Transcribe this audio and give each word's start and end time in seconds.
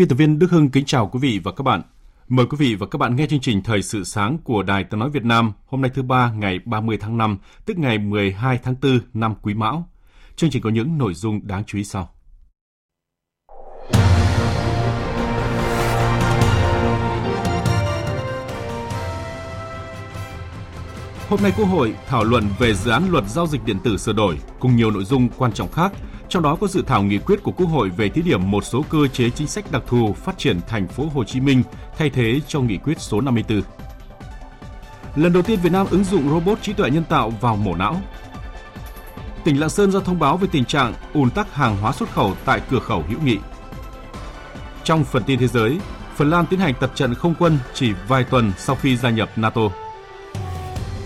Biên 0.00 0.08
tập 0.08 0.16
viên 0.16 0.38
Đức 0.38 0.50
Hưng 0.50 0.70
kính 0.70 0.84
chào 0.84 1.08
quý 1.12 1.18
vị 1.22 1.40
và 1.44 1.52
các 1.52 1.62
bạn. 1.62 1.82
Mời 2.28 2.46
quý 2.46 2.56
vị 2.60 2.74
và 2.74 2.86
các 2.86 2.98
bạn 2.98 3.16
nghe 3.16 3.26
chương 3.26 3.40
trình 3.40 3.62
Thời 3.62 3.82
sự 3.82 4.04
sáng 4.04 4.38
của 4.38 4.62
Đài 4.62 4.84
Tiếng 4.84 5.00
Nói 5.00 5.10
Việt 5.10 5.24
Nam 5.24 5.52
hôm 5.66 5.80
nay 5.80 5.90
thứ 5.94 6.02
ba 6.02 6.32
ngày 6.32 6.58
30 6.64 6.98
tháng 7.00 7.18
5, 7.18 7.38
tức 7.66 7.78
ngày 7.78 7.98
12 7.98 8.58
tháng 8.62 8.74
4 8.82 9.00
năm 9.14 9.34
Quý 9.42 9.54
Mão. 9.54 9.88
Chương 10.36 10.50
trình 10.50 10.62
có 10.62 10.70
những 10.70 10.98
nội 10.98 11.14
dung 11.14 11.46
đáng 11.46 11.64
chú 11.66 11.78
ý 11.78 11.84
sau. 11.84 12.08
Hôm 21.30 21.42
nay 21.42 21.52
Quốc 21.56 21.66
hội 21.66 21.94
thảo 22.06 22.24
luận 22.24 22.44
về 22.58 22.74
dự 22.74 22.90
án 22.90 23.10
luật 23.10 23.24
giao 23.28 23.46
dịch 23.46 23.64
điện 23.64 23.78
tử 23.84 23.96
sửa 23.96 24.12
đổi 24.12 24.38
cùng 24.60 24.76
nhiều 24.76 24.90
nội 24.90 25.04
dung 25.04 25.28
quan 25.38 25.52
trọng 25.52 25.72
khác– 25.72 25.92
trong 26.30 26.42
đó 26.42 26.56
có 26.60 26.66
dự 26.66 26.82
thảo 26.86 27.02
nghị 27.02 27.18
quyết 27.18 27.42
của 27.42 27.52
Quốc 27.52 27.66
hội 27.66 27.88
về 27.88 28.08
thí 28.08 28.22
điểm 28.22 28.50
một 28.50 28.64
số 28.64 28.84
cơ 28.90 29.06
chế 29.12 29.30
chính 29.30 29.46
sách 29.46 29.72
đặc 29.72 29.82
thù 29.86 30.12
phát 30.12 30.38
triển 30.38 30.60
thành 30.68 30.88
phố 30.88 31.06
Hồ 31.14 31.24
Chí 31.24 31.40
Minh 31.40 31.62
thay 31.98 32.10
thế 32.10 32.40
cho 32.48 32.60
nghị 32.60 32.76
quyết 32.76 33.00
số 33.00 33.20
54. 33.20 33.62
Lần 35.16 35.32
đầu 35.32 35.42
tiên 35.42 35.60
Việt 35.62 35.72
Nam 35.72 35.86
ứng 35.90 36.04
dụng 36.04 36.30
robot 36.30 36.62
trí 36.62 36.72
tuệ 36.72 36.90
nhân 36.90 37.04
tạo 37.04 37.30
vào 37.30 37.56
mổ 37.56 37.74
não. 37.74 38.00
Tỉnh 39.44 39.60
Lạng 39.60 39.70
Sơn 39.70 39.92
ra 39.92 40.00
thông 40.00 40.18
báo 40.18 40.36
về 40.36 40.48
tình 40.52 40.64
trạng 40.64 40.94
ùn 41.12 41.30
tắc 41.30 41.54
hàng 41.54 41.76
hóa 41.76 41.92
xuất 41.92 42.10
khẩu 42.10 42.34
tại 42.44 42.60
cửa 42.70 42.80
khẩu 42.80 43.04
hữu 43.08 43.20
nghị. 43.24 43.38
Trong 44.84 45.04
phần 45.04 45.22
tin 45.22 45.38
thế 45.38 45.46
giới, 45.46 45.80
Phần 46.16 46.30
Lan 46.30 46.46
tiến 46.46 46.60
hành 46.60 46.74
tập 46.80 46.92
trận 46.94 47.14
không 47.14 47.34
quân 47.38 47.58
chỉ 47.74 47.92
vài 48.08 48.24
tuần 48.24 48.52
sau 48.58 48.76
khi 48.76 48.96
gia 48.96 49.10
nhập 49.10 49.30
NATO. 49.36 49.62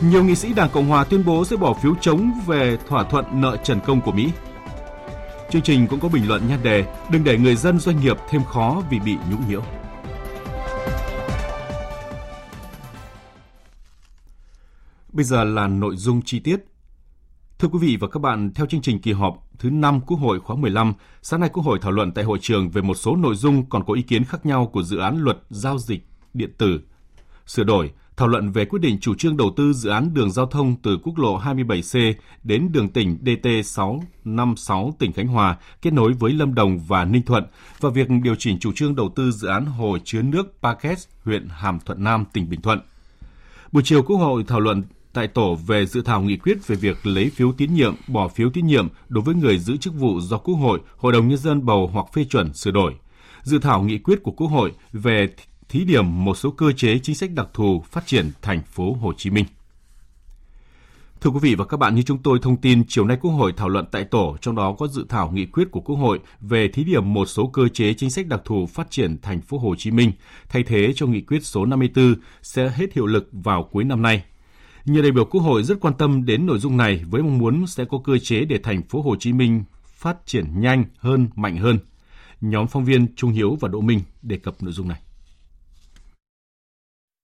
Nhiều 0.00 0.24
nghị 0.24 0.34
sĩ 0.34 0.52
Đảng 0.52 0.70
Cộng 0.70 0.86
Hòa 0.86 1.04
tuyên 1.04 1.24
bố 1.24 1.44
sẽ 1.44 1.56
bỏ 1.56 1.74
phiếu 1.74 1.94
chống 2.00 2.30
về 2.46 2.78
thỏa 2.88 3.04
thuận 3.04 3.40
nợ 3.40 3.56
trần 3.64 3.80
công 3.80 4.00
của 4.00 4.12
Mỹ. 4.12 4.32
Chương 5.50 5.62
trình 5.62 5.86
cũng 5.86 6.00
có 6.00 6.08
bình 6.08 6.28
luận 6.28 6.48
nhan 6.48 6.62
đề 6.62 6.84
Đừng 7.10 7.24
để 7.24 7.38
người 7.38 7.56
dân 7.56 7.78
doanh 7.78 8.00
nghiệp 8.00 8.16
thêm 8.28 8.44
khó 8.44 8.82
vì 8.90 8.98
bị 8.98 9.16
nhũng 9.30 9.48
nhiễu. 9.48 9.62
Bây 15.12 15.24
giờ 15.24 15.44
là 15.44 15.66
nội 15.66 15.96
dung 15.96 16.22
chi 16.22 16.40
tiết. 16.40 16.56
Thưa 17.58 17.68
quý 17.68 17.78
vị 17.78 17.96
và 18.00 18.08
các 18.08 18.20
bạn, 18.20 18.50
theo 18.54 18.66
chương 18.66 18.82
trình 18.82 19.00
kỳ 19.00 19.12
họp 19.12 19.34
thứ 19.58 19.70
5 19.70 20.00
Quốc 20.06 20.16
hội 20.16 20.40
khóa 20.40 20.56
15, 20.56 20.92
sáng 21.22 21.40
nay 21.40 21.50
Quốc 21.52 21.62
hội 21.62 21.78
thảo 21.82 21.92
luận 21.92 22.12
tại 22.12 22.24
hội 22.24 22.38
trường 22.40 22.70
về 22.70 22.82
một 22.82 22.94
số 22.94 23.16
nội 23.16 23.34
dung 23.34 23.68
còn 23.68 23.84
có 23.86 23.94
ý 23.94 24.02
kiến 24.02 24.24
khác 24.24 24.46
nhau 24.46 24.66
của 24.66 24.82
dự 24.82 24.98
án 24.98 25.18
luật 25.18 25.38
giao 25.50 25.78
dịch 25.78 26.06
điện 26.34 26.50
tử 26.58 26.80
sửa 27.46 27.64
đổi 27.64 27.90
thảo 28.16 28.28
luận 28.28 28.52
về 28.52 28.64
quyết 28.64 28.78
định 28.78 28.98
chủ 29.00 29.14
trương 29.14 29.36
đầu 29.36 29.52
tư 29.56 29.72
dự 29.72 29.90
án 29.90 30.14
đường 30.14 30.30
giao 30.30 30.46
thông 30.46 30.76
từ 30.82 30.98
quốc 31.02 31.18
lộ 31.18 31.40
27C 31.40 32.14
đến 32.42 32.72
đường 32.72 32.88
tỉnh 32.88 33.18
DT656 33.24 34.92
tỉnh 34.98 35.12
Khánh 35.12 35.26
Hòa 35.26 35.56
kết 35.82 35.92
nối 35.92 36.12
với 36.12 36.32
Lâm 36.32 36.54
Đồng 36.54 36.78
và 36.78 37.04
Ninh 37.04 37.22
Thuận 37.22 37.44
và 37.80 37.90
việc 37.90 38.08
điều 38.22 38.34
chỉnh 38.34 38.58
chủ 38.58 38.72
trương 38.72 38.96
đầu 38.96 39.12
tư 39.16 39.30
dự 39.30 39.48
án 39.48 39.66
hồ 39.66 39.98
chứa 40.04 40.22
nước 40.22 40.54
Paket, 40.62 40.98
huyện 41.24 41.48
Hàm 41.48 41.80
Thuận 41.80 42.04
Nam, 42.04 42.24
tỉnh 42.32 42.50
Bình 42.50 42.60
Thuận. 42.60 42.80
Buổi 43.72 43.82
chiều 43.86 44.02
Quốc 44.02 44.16
hội 44.16 44.44
thảo 44.46 44.60
luận 44.60 44.82
tại 45.12 45.26
tổ 45.26 45.54
về 45.54 45.86
dự 45.86 46.02
thảo 46.02 46.22
nghị 46.22 46.36
quyết 46.36 46.66
về 46.66 46.76
việc 46.76 47.06
lấy 47.06 47.30
phiếu 47.30 47.52
tín 47.52 47.74
nhiệm, 47.74 47.94
bỏ 48.08 48.28
phiếu 48.28 48.50
tín 48.50 48.66
nhiệm 48.66 48.88
đối 49.08 49.24
với 49.24 49.34
người 49.34 49.58
giữ 49.58 49.76
chức 49.76 49.94
vụ 49.94 50.20
do 50.20 50.38
Quốc 50.38 50.54
hội, 50.54 50.80
Hội 50.96 51.12
đồng 51.12 51.28
Nhân 51.28 51.38
dân 51.38 51.66
bầu 51.66 51.90
hoặc 51.92 52.06
phê 52.12 52.24
chuẩn 52.24 52.52
sửa 52.52 52.70
đổi. 52.70 52.94
Dự 53.42 53.58
thảo 53.58 53.82
nghị 53.82 53.98
quyết 53.98 54.22
của 54.22 54.30
Quốc 54.30 54.46
hội 54.46 54.72
về 54.92 55.28
thí 55.68 55.84
điểm 55.84 56.24
một 56.24 56.34
số 56.34 56.50
cơ 56.50 56.72
chế 56.72 56.98
chính 56.98 57.14
sách 57.14 57.30
đặc 57.30 57.48
thù 57.54 57.84
phát 57.90 58.06
triển 58.06 58.30
thành 58.42 58.62
phố 58.62 58.92
Hồ 58.92 59.12
Chí 59.16 59.30
Minh. 59.30 59.44
Thưa 61.20 61.30
quý 61.30 61.38
vị 61.42 61.54
và 61.54 61.64
các 61.64 61.76
bạn, 61.76 61.94
như 61.94 62.02
chúng 62.02 62.18
tôi 62.18 62.38
thông 62.42 62.56
tin, 62.56 62.82
chiều 62.88 63.04
nay 63.04 63.18
Quốc 63.20 63.30
hội 63.30 63.52
thảo 63.56 63.68
luận 63.68 63.84
tại 63.92 64.04
tổ, 64.04 64.36
trong 64.40 64.54
đó 64.54 64.74
có 64.78 64.86
dự 64.86 65.06
thảo 65.08 65.30
nghị 65.30 65.46
quyết 65.46 65.70
của 65.70 65.80
Quốc 65.80 65.96
hội 65.96 66.20
về 66.40 66.68
thí 66.68 66.84
điểm 66.84 67.12
một 67.12 67.26
số 67.26 67.46
cơ 67.46 67.68
chế 67.68 67.94
chính 67.94 68.10
sách 68.10 68.26
đặc 68.26 68.40
thù 68.44 68.66
phát 68.66 68.90
triển 68.90 69.18
thành 69.22 69.40
phố 69.40 69.58
Hồ 69.58 69.74
Chí 69.78 69.90
Minh, 69.90 70.12
thay 70.48 70.62
thế 70.62 70.92
cho 70.96 71.06
nghị 71.06 71.20
quyết 71.20 71.44
số 71.44 71.66
54 71.66 72.14
sẽ 72.42 72.72
hết 72.74 72.92
hiệu 72.94 73.06
lực 73.06 73.28
vào 73.32 73.62
cuối 73.62 73.84
năm 73.84 74.02
nay. 74.02 74.24
Nhiều 74.84 75.02
đại 75.02 75.12
biểu 75.12 75.24
Quốc 75.24 75.40
hội 75.40 75.62
rất 75.62 75.80
quan 75.80 75.94
tâm 75.94 76.24
đến 76.24 76.46
nội 76.46 76.58
dung 76.58 76.76
này 76.76 77.04
với 77.10 77.22
mong 77.22 77.38
muốn 77.38 77.66
sẽ 77.66 77.84
có 77.84 77.98
cơ 78.04 78.18
chế 78.18 78.44
để 78.44 78.58
thành 78.62 78.82
phố 78.82 79.02
Hồ 79.02 79.16
Chí 79.16 79.32
Minh 79.32 79.64
phát 79.86 80.16
triển 80.26 80.60
nhanh 80.60 80.84
hơn, 80.98 81.28
mạnh 81.34 81.56
hơn. 81.56 81.78
Nhóm 82.40 82.66
phóng 82.66 82.84
viên 82.84 83.14
Trung 83.16 83.30
Hiếu 83.30 83.58
và 83.60 83.68
Đỗ 83.68 83.80
Minh 83.80 84.00
đề 84.22 84.36
cập 84.36 84.62
nội 84.62 84.72
dung 84.72 84.88
này. 84.88 85.00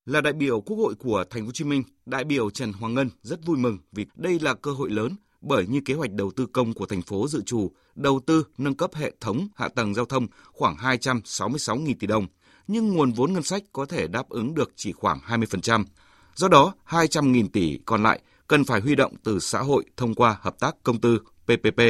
Là 0.06 0.20
đại 0.20 0.32
biểu 0.32 0.60
Quốc 0.60 0.76
hội 0.76 0.94
của 0.94 1.24
Thành 1.30 1.42
phố 1.42 1.46
Hồ 1.46 1.52
Chí 1.52 1.64
Minh, 1.64 1.82
đại 2.06 2.24
biểu 2.24 2.50
Trần 2.50 2.72
Hoàng 2.72 2.94
Ngân 2.94 3.10
rất 3.22 3.46
vui 3.46 3.56
mừng 3.58 3.78
vì 3.92 4.06
đây 4.14 4.38
là 4.40 4.54
cơ 4.54 4.72
hội 4.72 4.90
lớn 4.90 5.16
bởi 5.40 5.66
như 5.66 5.80
kế 5.84 5.94
hoạch 5.94 6.12
đầu 6.12 6.30
tư 6.36 6.46
công 6.46 6.74
của 6.74 6.86
thành 6.86 7.02
phố 7.02 7.28
dự 7.28 7.42
trù 7.42 7.70
đầu 7.94 8.20
tư 8.26 8.46
nâng 8.58 8.74
cấp 8.74 8.90
hệ 8.94 9.12
thống 9.20 9.48
hạ 9.54 9.68
tầng 9.68 9.94
giao 9.94 10.04
thông 10.04 10.26
khoảng 10.52 10.76
266.000 10.76 11.94
tỷ 12.00 12.06
đồng, 12.06 12.26
nhưng 12.68 12.88
nguồn 12.88 13.12
vốn 13.12 13.32
ngân 13.32 13.42
sách 13.42 13.62
có 13.72 13.86
thể 13.86 14.08
đáp 14.08 14.28
ứng 14.28 14.54
được 14.54 14.72
chỉ 14.76 14.92
khoảng 14.92 15.18
20%. 15.18 15.84
Do 16.34 16.48
đó, 16.48 16.74
200.000 16.88 17.48
tỷ 17.52 17.78
còn 17.84 18.02
lại 18.02 18.20
cần 18.48 18.64
phải 18.64 18.80
huy 18.80 18.94
động 18.94 19.14
từ 19.24 19.38
xã 19.38 19.58
hội 19.58 19.84
thông 19.96 20.14
qua 20.14 20.36
hợp 20.40 20.60
tác 20.60 20.76
công 20.82 21.00
tư 21.00 21.18
PPP. 21.44 21.80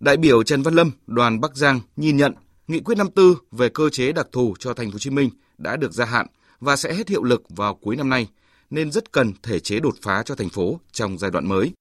Đại 0.00 0.16
biểu 0.16 0.42
Trần 0.42 0.62
Văn 0.62 0.74
Lâm, 0.74 0.90
đoàn 1.06 1.40
Bắc 1.40 1.56
Giang 1.56 1.80
nhìn 1.96 2.16
nhận 2.16 2.34
nghị 2.68 2.80
quyết 2.80 2.98
54 2.98 3.34
về 3.52 3.68
cơ 3.68 3.88
chế 3.88 4.12
đặc 4.12 4.26
thù 4.32 4.54
cho 4.58 4.74
thành 4.74 4.90
phố 4.90 4.92
Hồ 4.92 4.98
Chí 4.98 5.10
Minh 5.10 5.30
đã 5.58 5.76
được 5.76 5.92
gia 5.92 6.04
hạn 6.04 6.26
và 6.64 6.76
sẽ 6.76 6.94
hết 6.94 7.08
hiệu 7.08 7.22
lực 7.22 7.42
vào 7.48 7.74
cuối 7.74 7.96
năm 7.96 8.08
nay, 8.08 8.26
nên 8.70 8.92
rất 8.92 9.12
cần 9.12 9.32
thể 9.42 9.60
chế 9.60 9.80
đột 9.80 9.94
phá 10.02 10.22
cho 10.26 10.34
thành 10.34 10.48
phố 10.48 10.80
trong 10.92 11.18
giai 11.18 11.30
đoạn 11.30 11.46
mới. 11.46 11.72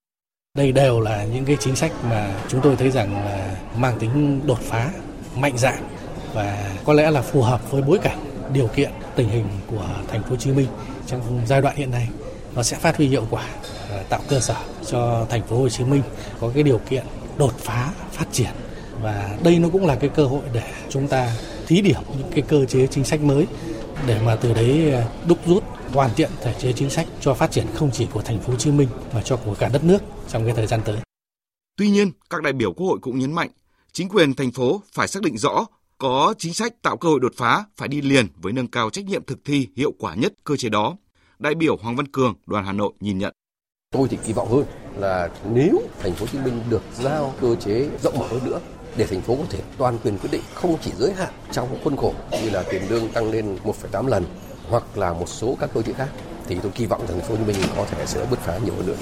Đây 0.57 0.71
đều 0.71 0.99
là 0.99 1.25
những 1.25 1.45
cái 1.45 1.57
chính 1.59 1.75
sách 1.75 1.91
mà 2.09 2.45
chúng 2.49 2.61
tôi 2.61 2.75
thấy 2.75 2.91
rằng 2.91 3.25
là 3.25 3.57
mang 3.77 3.99
tính 3.99 4.41
đột 4.45 4.59
phá, 4.61 4.91
mạnh 5.35 5.57
dạn 5.57 5.83
và 6.33 6.75
có 6.85 6.93
lẽ 6.93 7.11
là 7.11 7.22
phù 7.22 7.41
hợp 7.41 7.72
với 7.72 7.81
bối 7.81 7.99
cảnh, 8.03 8.19
điều 8.53 8.67
kiện, 8.67 8.91
tình 9.16 9.29
hình 9.29 9.45
của 9.67 9.89
thành 10.07 10.23
phố 10.23 10.29
Hồ 10.29 10.35
Chí 10.35 10.51
Minh 10.51 10.67
trong 11.07 11.41
giai 11.47 11.61
đoạn 11.61 11.75
hiện 11.75 11.91
nay. 11.91 12.09
Nó 12.55 12.63
sẽ 12.63 12.77
phát 12.77 12.97
huy 12.97 13.07
hiệu 13.07 13.27
quả, 13.29 13.47
tạo 14.09 14.22
cơ 14.29 14.39
sở 14.39 14.55
cho 14.88 15.25
thành 15.29 15.47
phố 15.47 15.57
Hồ 15.57 15.69
Chí 15.69 15.83
Minh 15.83 16.01
có 16.39 16.51
cái 16.53 16.63
điều 16.63 16.77
kiện 16.89 17.05
đột 17.38 17.53
phá, 17.59 17.93
phát 18.11 18.25
triển 18.31 18.51
và 19.01 19.38
đây 19.43 19.59
nó 19.59 19.69
cũng 19.69 19.85
là 19.85 19.95
cái 19.95 20.09
cơ 20.16 20.25
hội 20.25 20.41
để 20.53 20.72
chúng 20.89 21.07
ta 21.07 21.35
thí 21.67 21.81
điểm 21.81 22.01
những 22.17 22.31
cái 22.31 22.41
cơ 22.47 22.66
chế 22.66 22.88
chính 22.88 23.03
sách 23.03 23.22
mới 23.22 23.47
để 24.07 24.21
mà 24.25 24.35
từ 24.35 24.53
đấy 24.53 24.91
à, 24.93 25.07
đúc 25.27 25.37
rút 25.45 25.63
hoàn 25.93 26.13
thiện 26.15 26.31
thể 26.41 26.53
chế 26.59 26.73
chính 26.73 26.89
sách 26.89 27.07
cho 27.21 27.33
phát 27.33 27.51
triển 27.51 27.65
không 27.73 27.91
chỉ 27.91 28.07
của 28.13 28.21
thành 28.21 28.39
phố 28.39 28.51
Hồ 28.51 28.57
Chí 28.57 28.71
Minh 28.71 28.87
mà 29.13 29.21
cho 29.21 29.37
của 29.45 29.55
cả 29.59 29.69
đất 29.73 29.83
nước 29.83 29.99
trong 30.29 30.45
cái 30.45 30.53
thời 30.55 30.67
gian 30.67 30.81
tới. 30.85 30.97
Tuy 31.77 31.89
nhiên, 31.89 32.11
các 32.29 32.41
đại 32.41 32.53
biểu 32.53 32.73
Quốc 32.73 32.87
hội 32.87 32.99
cũng 33.01 33.19
nhấn 33.19 33.31
mạnh, 33.31 33.49
chính 33.91 34.09
quyền 34.09 34.34
thành 34.34 34.51
phố 34.51 34.81
phải 34.93 35.07
xác 35.07 35.23
định 35.23 35.37
rõ 35.37 35.66
có 35.97 36.34
chính 36.37 36.53
sách 36.53 36.81
tạo 36.81 36.97
cơ 36.97 37.09
hội 37.09 37.19
đột 37.19 37.34
phá 37.37 37.66
phải 37.78 37.87
đi 37.87 38.01
liền 38.01 38.28
với 38.35 38.53
nâng 38.53 38.67
cao 38.67 38.90
trách 38.90 39.05
nhiệm 39.05 39.25
thực 39.25 39.40
thi 39.45 39.67
hiệu 39.75 39.93
quả 39.99 40.16
nhất 40.16 40.34
cơ 40.43 40.55
chế 40.55 40.69
đó. 40.69 40.96
Đại 41.39 41.55
biểu 41.55 41.78
Hoàng 41.78 41.96
Văn 41.96 42.07
Cường, 42.07 42.35
đoàn 42.46 42.66
Hà 42.66 42.72
Nội 42.72 42.93
nhìn 42.99 43.17
nhận. 43.17 43.34
Tôi 43.91 44.07
thì 44.07 44.17
kỳ 44.25 44.34
vọng 44.34 44.49
hơn 44.51 44.66
là 44.97 45.29
nếu 45.53 45.81
thành 45.99 46.13
phố 46.13 46.25
Hồ 46.25 46.28
Chí 46.31 46.37
Minh 46.37 46.63
được 46.69 46.81
giao 46.93 47.34
cơ 47.41 47.55
chế 47.55 47.89
rộng 48.03 48.19
mở 48.19 48.28
hơn 48.28 48.46
nữa 48.46 48.59
để 48.97 49.05
thành 49.05 49.22
phố 49.22 49.35
có 49.35 49.43
thể 49.49 49.59
toàn 49.78 49.97
quyền 50.03 50.17
quyết 50.17 50.31
định 50.31 50.41
không 50.53 50.78
chỉ 50.81 50.91
giới 50.99 51.13
hạn 51.13 51.34
trong 51.51 51.67
khuôn 51.84 51.97
khổ 51.97 52.13
như 52.31 52.49
là 52.49 52.63
tiền 52.69 52.81
lương 52.90 53.09
tăng 53.09 53.31
lên 53.31 53.57
1,8 53.63 54.07
lần 54.07 54.25
hoặc 54.69 54.84
là 54.95 55.13
một 55.13 55.29
số 55.29 55.57
các 55.59 55.69
cơ 55.73 55.81
chế 55.81 55.93
khác 55.93 56.07
thì 56.47 56.57
tôi 56.63 56.72
kỳ 56.75 56.85
vọng 56.85 57.01
rằng 57.07 57.19
thành 57.19 57.28
phố 57.28 57.35
Hồ 57.35 57.41
Chí 57.45 57.53
Minh 57.53 57.61
có 57.78 57.85
thể 57.85 58.05
sẽ 58.05 58.25
bứt 58.29 58.40
phá 58.40 58.57
nhiều 58.66 58.73
hơn 58.75 58.87
nữa. 58.87 58.95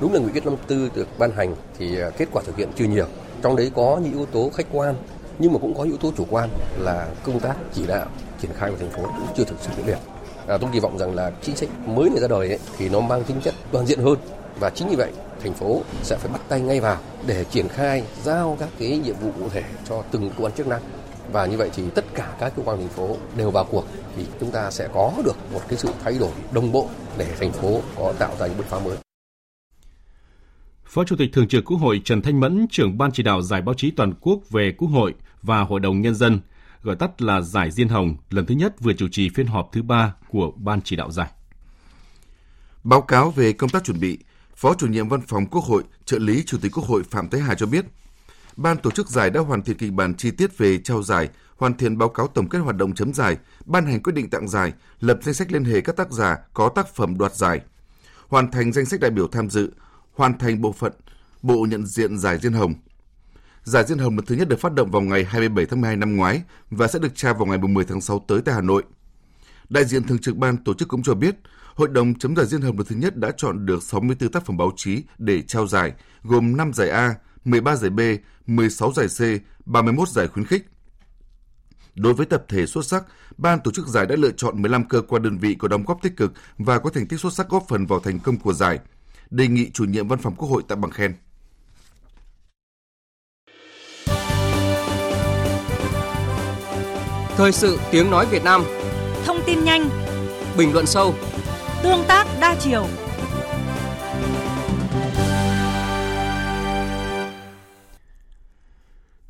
Đúng 0.00 0.12
là 0.12 0.20
nghị 0.20 0.32
quyết 0.32 0.46
54 0.46 0.88
được 0.94 1.18
ban 1.18 1.30
hành 1.30 1.54
thì 1.78 2.00
à, 2.00 2.10
kết 2.10 2.28
quả 2.32 2.42
thực 2.46 2.56
hiện 2.56 2.68
chưa 2.76 2.84
nhiều. 2.84 3.06
Trong 3.42 3.56
đấy 3.56 3.70
có 3.74 4.00
những 4.02 4.12
yếu 4.12 4.26
tố 4.26 4.50
khách 4.54 4.66
quan 4.72 4.94
nhưng 5.38 5.52
mà 5.52 5.58
cũng 5.58 5.74
có 5.74 5.82
yếu 5.82 5.96
tố 5.96 6.12
chủ 6.16 6.26
quan 6.30 6.48
là 6.78 7.08
công 7.22 7.40
tác 7.40 7.54
chỉ 7.74 7.86
đạo 7.86 8.06
triển 8.42 8.50
khai 8.58 8.70
của 8.70 8.76
thành 8.76 8.90
phố 8.90 9.02
cũng 9.02 9.26
chưa 9.36 9.44
thực 9.44 9.56
sự 9.60 9.70
quyết 9.76 9.84
liệt. 9.86 9.98
À, 10.46 10.58
tôi 10.58 10.70
kỳ 10.72 10.80
vọng 10.80 10.98
rằng 10.98 11.14
là 11.14 11.30
chính 11.42 11.56
sách 11.56 11.68
mới 11.86 12.10
này 12.10 12.20
ra 12.20 12.28
đời 12.28 12.48
ấy, 12.48 12.58
thì 12.78 12.88
nó 12.88 13.00
mang 13.00 13.24
tính 13.24 13.40
chất 13.44 13.54
toàn 13.72 13.86
diện 13.86 13.98
hơn 13.98 14.16
và 14.60 14.70
chính 14.70 14.88
vì 14.88 14.96
vậy, 14.96 15.12
thành 15.42 15.54
phố 15.54 15.82
sẽ 16.02 16.18
phải 16.18 16.32
bắt 16.32 16.40
tay 16.48 16.60
ngay 16.60 16.80
vào 16.80 17.00
để 17.26 17.44
triển 17.44 17.68
khai 17.68 18.04
giao 18.22 18.56
các 18.60 18.68
cái 18.78 18.98
nhiệm 18.98 19.16
vụ 19.16 19.32
cụ 19.38 19.48
thể 19.48 19.64
cho 19.88 20.02
từng 20.10 20.30
cơ 20.30 20.44
quan 20.44 20.52
chức 20.52 20.66
năng. 20.66 20.82
Và 21.32 21.46
như 21.46 21.56
vậy 21.56 21.70
thì 21.74 21.82
tất 21.94 22.04
cả 22.14 22.36
các 22.40 22.52
cơ 22.56 22.62
quan 22.62 22.78
thành 22.78 22.88
phố 22.88 23.16
đều 23.36 23.50
vào 23.50 23.64
cuộc 23.64 23.84
thì 24.16 24.26
chúng 24.40 24.50
ta 24.50 24.70
sẽ 24.70 24.88
có 24.94 25.12
được 25.24 25.36
một 25.52 25.60
cái 25.68 25.78
sự 25.78 25.88
thay 26.04 26.18
đổi 26.18 26.30
đồng 26.52 26.72
bộ 26.72 26.88
để 27.18 27.36
thành 27.40 27.52
phố 27.52 27.80
có 27.96 28.14
tạo 28.18 28.36
ra 28.38 28.46
những 28.46 28.56
bước 28.56 28.66
phá 28.68 28.78
mới. 28.78 28.96
Phó 30.84 31.04
Chủ 31.04 31.16
tịch 31.16 31.30
Thường 31.32 31.48
trực 31.48 31.64
Quốc 31.64 31.76
hội 31.76 32.00
Trần 32.04 32.22
Thanh 32.22 32.40
Mẫn, 32.40 32.66
trưởng 32.70 32.98
Ban 32.98 33.12
chỉ 33.12 33.22
đạo 33.22 33.42
Giải 33.42 33.62
báo 33.62 33.74
chí 33.74 33.90
toàn 33.90 34.12
quốc 34.20 34.40
về 34.50 34.74
Quốc 34.78 34.88
hội 34.88 35.14
và 35.42 35.60
Hội 35.60 35.80
đồng 35.80 36.00
Nhân 36.00 36.14
dân, 36.14 36.40
gọi 36.82 36.96
tắt 36.96 37.22
là 37.22 37.40
Giải 37.40 37.70
Diên 37.70 37.88
Hồng, 37.88 38.16
lần 38.30 38.46
thứ 38.46 38.54
nhất 38.54 38.80
vừa 38.80 38.92
chủ 38.92 39.08
trì 39.08 39.28
phiên 39.28 39.46
họp 39.46 39.68
thứ 39.72 39.82
ba 39.82 40.14
của 40.28 40.52
Ban 40.56 40.80
chỉ 40.82 40.96
đạo 40.96 41.10
giải. 41.10 41.28
Báo 42.84 43.00
cáo 43.00 43.30
về 43.30 43.52
công 43.52 43.70
tác 43.70 43.84
chuẩn 43.84 44.00
bị, 44.00 44.18
Phó 44.64 44.74
chủ 44.74 44.86
nhiệm 44.86 45.08
Văn 45.08 45.20
phòng 45.20 45.46
Quốc 45.46 45.64
hội, 45.64 45.82
trợ 46.04 46.18
lý 46.18 46.42
Chủ 46.46 46.58
tịch 46.62 46.72
Quốc 46.74 46.84
hội 46.84 47.02
Phạm 47.02 47.28
Thế 47.28 47.38
Hà 47.38 47.54
cho 47.54 47.66
biết, 47.66 47.84
Ban 48.56 48.76
tổ 48.76 48.90
chức 48.90 49.08
giải 49.08 49.30
đã 49.30 49.40
hoàn 49.40 49.62
thiện 49.62 49.76
kịch 49.76 49.92
bản 49.92 50.14
chi 50.14 50.30
tiết 50.30 50.58
về 50.58 50.78
trao 50.78 51.02
giải, 51.02 51.28
hoàn 51.56 51.76
thiện 51.76 51.98
báo 51.98 52.08
cáo 52.08 52.26
tổng 52.26 52.48
kết 52.48 52.58
hoạt 52.58 52.76
động 52.76 52.94
chấm 52.94 53.14
giải, 53.14 53.36
ban 53.64 53.86
hành 53.86 54.02
quyết 54.02 54.12
định 54.12 54.30
tặng 54.30 54.48
giải, 54.48 54.72
lập 55.00 55.18
danh 55.22 55.34
sách 55.34 55.52
liên 55.52 55.64
hệ 55.64 55.80
các 55.80 55.96
tác 55.96 56.12
giả 56.12 56.36
có 56.54 56.68
tác 56.68 56.94
phẩm 56.94 57.18
đoạt 57.18 57.34
giải, 57.34 57.60
hoàn 58.28 58.50
thành 58.50 58.72
danh 58.72 58.84
sách 58.84 59.00
đại 59.00 59.10
biểu 59.10 59.28
tham 59.28 59.50
dự, 59.50 59.72
hoàn 60.12 60.38
thành 60.38 60.60
bộ 60.60 60.72
phận 60.72 60.92
bộ 61.42 61.66
nhận 61.70 61.86
diện 61.86 62.18
giải 62.18 62.38
Diên 62.38 62.52
Hồng. 62.52 62.74
Giải 63.64 63.84
Diên 63.86 63.98
Hồng 63.98 64.16
lần 64.16 64.26
thứ 64.26 64.34
nhất 64.34 64.48
được 64.48 64.60
phát 64.60 64.72
động 64.72 64.90
vào 64.90 65.02
ngày 65.02 65.24
27 65.24 65.66
tháng 65.66 65.80
12 65.80 65.96
năm 65.96 66.16
ngoái 66.16 66.42
và 66.70 66.86
sẽ 66.88 66.98
được 66.98 67.14
trao 67.14 67.34
vào 67.34 67.46
ngày 67.46 67.58
10 67.58 67.84
tháng 67.84 68.00
6 68.00 68.24
tới 68.28 68.40
tại 68.44 68.54
Hà 68.54 68.60
Nội. 68.60 68.82
Đại 69.68 69.84
diện 69.84 70.02
thường 70.02 70.18
trực 70.18 70.36
ban 70.36 70.56
tổ 70.56 70.74
chức 70.74 70.88
cũng 70.88 71.02
cho 71.02 71.14
biết, 71.14 71.34
Hội 71.74 71.88
đồng 71.88 72.14
chấm 72.18 72.36
giải 72.36 72.46
Diên 72.46 72.60
Hồng 72.60 72.76
lần 72.76 72.86
thứ 72.86 72.96
nhất 72.96 73.16
đã 73.16 73.30
chọn 73.36 73.66
được 73.66 73.82
64 73.82 74.28
tác 74.28 74.46
phẩm 74.46 74.56
báo 74.56 74.72
chí 74.76 75.02
để 75.18 75.42
trao 75.42 75.66
giải, 75.66 75.92
gồm 76.22 76.56
5 76.56 76.72
giải 76.72 76.90
A, 76.90 77.14
13 77.44 77.76
giải 77.76 77.90
B, 77.90 78.00
16 78.46 78.92
giải 78.92 79.06
C, 79.08 79.42
31 79.66 80.08
giải 80.08 80.28
khuyến 80.28 80.46
khích. 80.46 80.64
Đối 81.94 82.14
với 82.14 82.26
tập 82.26 82.44
thể 82.48 82.66
xuất 82.66 82.86
sắc, 82.86 83.04
ban 83.36 83.60
tổ 83.60 83.70
chức 83.70 83.86
giải 83.86 84.06
đã 84.06 84.16
lựa 84.16 84.30
chọn 84.30 84.62
15 84.62 84.88
cơ 84.88 85.02
quan 85.08 85.22
đơn 85.22 85.38
vị 85.38 85.54
có 85.58 85.68
đóng 85.68 85.84
góp 85.86 86.02
tích 86.02 86.16
cực 86.16 86.32
và 86.58 86.78
có 86.78 86.90
thành 86.90 87.06
tích 87.06 87.20
xuất 87.20 87.32
sắc 87.32 87.48
góp 87.48 87.64
phần 87.68 87.86
vào 87.86 88.00
thành 88.00 88.18
công 88.20 88.36
của 88.36 88.52
giải. 88.52 88.78
Đề 89.30 89.48
nghị 89.48 89.70
chủ 89.70 89.84
nhiệm 89.84 90.08
văn 90.08 90.18
phòng 90.18 90.34
Quốc 90.36 90.48
hội 90.48 90.62
tặng 90.68 90.80
bằng 90.80 90.90
khen. 90.90 91.14
Thời 97.36 97.52
sự 97.52 97.78
tiếng 97.90 98.10
nói 98.10 98.26
Việt 98.26 98.44
Nam 98.44 98.64
Thông 99.24 99.40
tin 99.46 99.64
nhanh 99.64 99.88
Bình 100.56 100.72
luận 100.72 100.86
sâu 100.86 101.14
Tương 101.84 102.04
tác 102.08 102.26
đa 102.40 102.56
chiều 102.60 102.86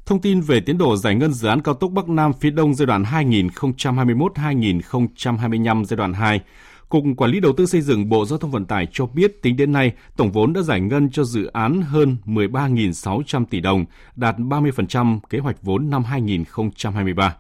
Thông 0.07 0.21
tin 0.21 0.41
về 0.41 0.61
tiến 0.61 0.79
độ 0.79 0.97
giải 0.97 1.15
ngân 1.15 1.33
dự 1.33 1.49
án 1.49 1.63
cao 1.63 1.75
tốc 1.75 1.91
Bắc 1.91 2.09
Nam 2.09 2.33
phía 2.41 2.51
Đông 2.51 2.75
giai 2.75 2.87
đoạn 2.87 3.03
2021-2025 3.03 5.85
giai 5.85 5.97
đoạn 5.97 6.13
2, 6.13 6.41
Cục 6.89 7.05
Quản 7.17 7.31
lý 7.31 7.41
Đầu 7.41 7.53
tư 7.57 7.67
xây 7.67 7.81
dựng 7.81 8.09
Bộ 8.09 8.25
Giao 8.25 8.39
thông 8.39 8.51
Vận 8.51 8.65
tải 8.65 8.87
cho 8.93 9.07
biết 9.07 9.43
tính 9.43 9.57
đến 9.57 9.73
nay, 9.73 9.93
tổng 10.17 10.33
vốn 10.33 10.53
đã 10.53 10.63
giải 10.63 10.81
ngân 10.81 11.11
cho 11.11 11.25
dự 11.25 11.47
án 11.47 11.83
hơn 11.83 12.17
13.600 12.27 13.45
tỷ 13.51 13.61
đồng, 13.61 13.85
đạt 14.17 14.37
30% 14.39 15.21
kế 15.31 15.39
hoạch 15.39 15.63
vốn 15.63 15.91
năm 15.91 16.05
2023. 16.05 17.37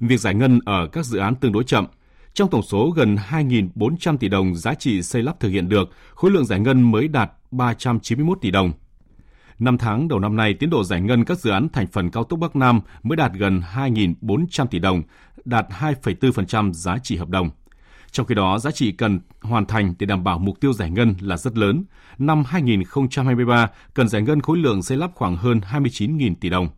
Việc 0.00 0.20
giải 0.20 0.34
ngân 0.34 0.60
ở 0.64 0.88
các 0.92 1.04
dự 1.04 1.18
án 1.18 1.34
tương 1.34 1.52
đối 1.52 1.64
chậm. 1.64 1.86
Trong 2.34 2.50
tổng 2.50 2.62
số 2.62 2.90
gần 2.90 3.16
2.400 3.30 4.16
tỷ 4.18 4.28
đồng 4.28 4.54
giá 4.54 4.74
trị 4.74 5.02
xây 5.02 5.22
lắp 5.22 5.40
thực 5.40 5.48
hiện 5.48 5.68
được, 5.68 5.90
khối 6.14 6.30
lượng 6.30 6.46
giải 6.46 6.60
ngân 6.60 6.90
mới 6.90 7.08
đạt 7.08 7.30
391 7.50 8.38
tỷ 8.40 8.50
đồng. 8.50 8.72
Năm 9.58 9.78
tháng 9.78 10.08
đầu 10.08 10.18
năm 10.18 10.36
nay, 10.36 10.54
tiến 10.54 10.70
độ 10.70 10.84
giải 10.84 11.00
ngân 11.00 11.24
các 11.24 11.38
dự 11.38 11.50
án 11.50 11.68
thành 11.72 11.86
phần 11.86 12.10
cao 12.10 12.24
tốc 12.24 12.38
Bắc 12.38 12.56
Nam 12.56 12.80
mới 13.02 13.16
đạt 13.16 13.32
gần 13.32 13.62
2.400 13.74 14.66
tỷ 14.66 14.78
đồng, 14.78 15.02
đạt 15.44 15.66
2,4% 15.80 16.72
giá 16.72 16.98
trị 16.98 17.16
hợp 17.16 17.28
đồng. 17.28 17.50
Trong 18.10 18.26
khi 18.26 18.34
đó, 18.34 18.58
giá 18.58 18.70
trị 18.70 18.92
cần 18.92 19.20
hoàn 19.42 19.66
thành 19.66 19.94
để 19.98 20.06
đảm 20.06 20.24
bảo 20.24 20.38
mục 20.38 20.60
tiêu 20.60 20.72
giải 20.72 20.90
ngân 20.90 21.14
là 21.20 21.36
rất 21.36 21.56
lớn. 21.56 21.84
Năm 22.18 22.44
2023 22.46 23.70
cần 23.94 24.08
giải 24.08 24.22
ngân 24.22 24.40
khối 24.40 24.58
lượng 24.58 24.82
xây 24.82 24.98
lắp 24.98 25.10
khoảng 25.14 25.36
hơn 25.36 25.60
29.000 25.70 26.34
tỷ 26.40 26.48
đồng. 26.48 26.68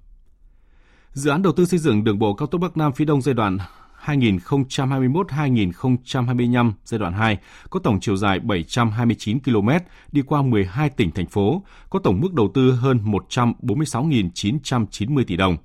Dự 1.13 1.31
án 1.31 1.43
đầu 1.43 1.53
tư 1.53 1.65
xây 1.65 1.79
dựng 1.79 2.05
đường 2.05 2.19
bộ 2.19 2.35
cao 2.35 2.47
tốc 2.47 2.61
Bắc 2.61 2.77
Nam 2.77 2.93
phía 2.93 3.05
Đông 3.05 3.23
giai 3.23 3.35
đoạn 3.35 3.59
2021-2025 4.07 6.73
giai 6.85 6.99
đoạn 6.99 7.13
2 7.13 7.39
có 7.71 7.81
tổng 7.81 8.01
chiều 8.01 8.17
dài 8.17 8.41
729 8.41 9.41
km 9.41 9.69
đi 10.13 10.23
qua 10.23 10.43
12 10.43 10.91
tỉnh 10.91 11.11
thành 11.11 11.27
phố, 11.27 11.63
có 11.91 11.99
tổng 11.99 12.21
mức 12.21 12.35
đầu 12.35 12.51
tư 12.55 12.73
hơn 12.73 13.01
146.990 13.05 15.25
tỷ 15.27 15.37
đồng. 15.37 15.57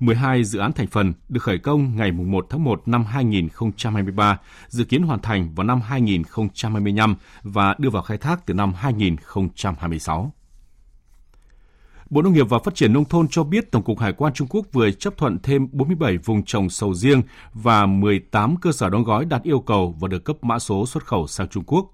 12 0.00 0.44
dự 0.44 0.58
án 0.58 0.72
thành 0.72 0.86
phần 0.86 1.12
được 1.28 1.42
khởi 1.42 1.58
công 1.58 1.96
ngày 1.96 2.12
1 2.12 2.46
tháng 2.50 2.64
1 2.64 2.82
năm 2.86 3.04
2023, 3.04 4.38
dự 4.68 4.84
kiến 4.84 5.02
hoàn 5.02 5.20
thành 5.20 5.54
vào 5.54 5.66
năm 5.66 5.80
2025 5.80 7.16
và 7.42 7.74
đưa 7.78 7.90
vào 7.90 8.02
khai 8.02 8.18
thác 8.18 8.46
từ 8.46 8.54
năm 8.54 8.72
2026. 8.74 10.32
Bộ 12.12 12.22
Nông 12.22 12.32
nghiệp 12.32 12.48
và 12.48 12.58
Phát 12.58 12.74
triển 12.74 12.92
Nông 12.92 13.04
thôn 13.04 13.28
cho 13.28 13.44
biết 13.44 13.70
Tổng 13.70 13.82
cục 13.82 13.98
Hải 13.98 14.12
quan 14.12 14.32
Trung 14.32 14.48
Quốc 14.50 14.66
vừa 14.72 14.90
chấp 14.90 15.16
thuận 15.16 15.38
thêm 15.42 15.68
47 15.72 16.18
vùng 16.18 16.44
trồng 16.44 16.70
sầu 16.70 16.94
riêng 16.94 17.22
và 17.54 17.86
18 17.86 18.56
cơ 18.56 18.72
sở 18.72 18.90
đóng 18.90 19.04
gói 19.04 19.24
đạt 19.24 19.42
yêu 19.42 19.60
cầu 19.60 19.96
và 20.00 20.08
được 20.08 20.24
cấp 20.24 20.36
mã 20.42 20.58
số 20.58 20.86
xuất 20.86 21.06
khẩu 21.06 21.26
sang 21.26 21.48
Trung 21.48 21.64
Quốc. 21.66 21.90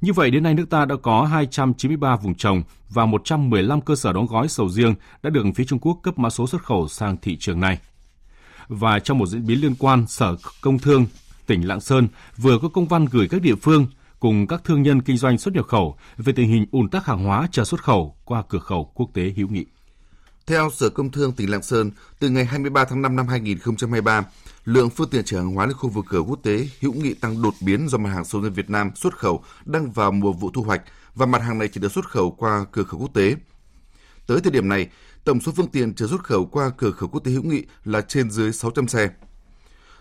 Như 0.00 0.12
vậy, 0.12 0.30
đến 0.30 0.42
nay 0.42 0.54
nước 0.54 0.70
ta 0.70 0.84
đã 0.84 0.94
có 1.02 1.22
293 1.22 2.16
vùng 2.16 2.34
trồng 2.34 2.62
và 2.88 3.06
115 3.06 3.80
cơ 3.80 3.96
sở 3.96 4.12
đóng 4.12 4.26
gói 4.26 4.48
sầu 4.48 4.68
riêng 4.68 4.94
đã 5.22 5.30
được 5.30 5.46
phía 5.54 5.64
Trung 5.64 5.78
Quốc 5.78 5.98
cấp 6.02 6.18
mã 6.18 6.30
số 6.30 6.46
xuất 6.46 6.62
khẩu 6.62 6.88
sang 6.88 7.16
thị 7.22 7.36
trường 7.36 7.60
này. 7.60 7.78
Và 8.68 8.98
trong 8.98 9.18
một 9.18 9.26
diễn 9.26 9.46
biến 9.46 9.60
liên 9.60 9.74
quan, 9.78 10.06
Sở 10.06 10.36
Công 10.60 10.78
Thương 10.78 11.06
tỉnh 11.46 11.68
Lạng 11.68 11.80
Sơn 11.80 12.08
vừa 12.36 12.58
có 12.58 12.68
công 12.68 12.86
văn 12.86 13.06
gửi 13.10 13.28
các 13.28 13.42
địa 13.42 13.54
phương 13.54 13.86
cùng 14.20 14.46
các 14.46 14.64
thương 14.64 14.82
nhân 14.82 15.02
kinh 15.02 15.16
doanh 15.16 15.38
xuất 15.38 15.54
nhập 15.54 15.66
khẩu 15.66 15.96
về 16.16 16.32
tình 16.36 16.48
hình 16.48 16.66
ùn 16.70 16.88
tắc 16.88 17.06
hàng 17.06 17.24
hóa 17.24 17.48
chờ 17.52 17.64
xuất 17.64 17.82
khẩu 17.82 18.16
qua 18.24 18.42
cửa 18.48 18.58
khẩu 18.58 18.92
quốc 18.94 19.10
tế 19.14 19.32
hữu 19.36 19.48
nghị. 19.48 19.64
Theo 20.46 20.70
Sở 20.70 20.88
Công 20.88 21.10
Thương 21.10 21.32
tỉnh 21.32 21.50
Lạng 21.50 21.62
Sơn, 21.62 21.90
từ 22.18 22.28
ngày 22.28 22.44
23 22.44 22.84
tháng 22.84 23.02
5 23.02 23.16
năm 23.16 23.28
2023, 23.28 24.24
lượng 24.64 24.90
phương 24.90 25.08
tiện 25.10 25.24
chở 25.24 25.36
hàng 25.36 25.54
hóa 25.54 25.66
lên 25.66 25.76
khu 25.76 25.88
vực 25.88 26.04
cửa 26.08 26.20
quốc 26.20 26.38
tế 26.42 26.68
hữu 26.80 26.92
nghị 26.92 27.14
tăng 27.14 27.42
đột 27.42 27.54
biến 27.60 27.88
do 27.88 27.98
mặt 27.98 28.10
hàng 28.10 28.24
sầu 28.24 28.42
riêng 28.42 28.52
Việt 28.52 28.70
Nam 28.70 28.90
xuất 28.94 29.18
khẩu 29.18 29.42
đang 29.64 29.90
vào 29.90 30.12
mùa 30.12 30.32
vụ 30.32 30.50
thu 30.54 30.62
hoạch 30.62 30.82
và 31.14 31.26
mặt 31.26 31.42
hàng 31.42 31.58
này 31.58 31.68
chỉ 31.68 31.80
được 31.80 31.92
xuất 31.92 32.08
khẩu 32.08 32.30
qua 32.30 32.64
cửa 32.72 32.82
khẩu 32.82 33.00
quốc 33.00 33.14
tế. 33.14 33.36
Tới 34.26 34.40
thời 34.40 34.52
điểm 34.52 34.68
này, 34.68 34.88
tổng 35.24 35.40
số 35.40 35.52
phương 35.56 35.68
tiện 35.68 35.94
chở 35.94 36.06
xuất 36.06 36.24
khẩu 36.24 36.46
qua 36.46 36.70
cửa 36.76 36.90
khẩu 36.90 37.08
quốc 37.08 37.24
tế 37.24 37.30
hữu 37.30 37.42
nghị 37.42 37.62
là 37.84 38.00
trên 38.00 38.30
dưới 38.30 38.52
600 38.52 38.88
xe. 38.88 39.08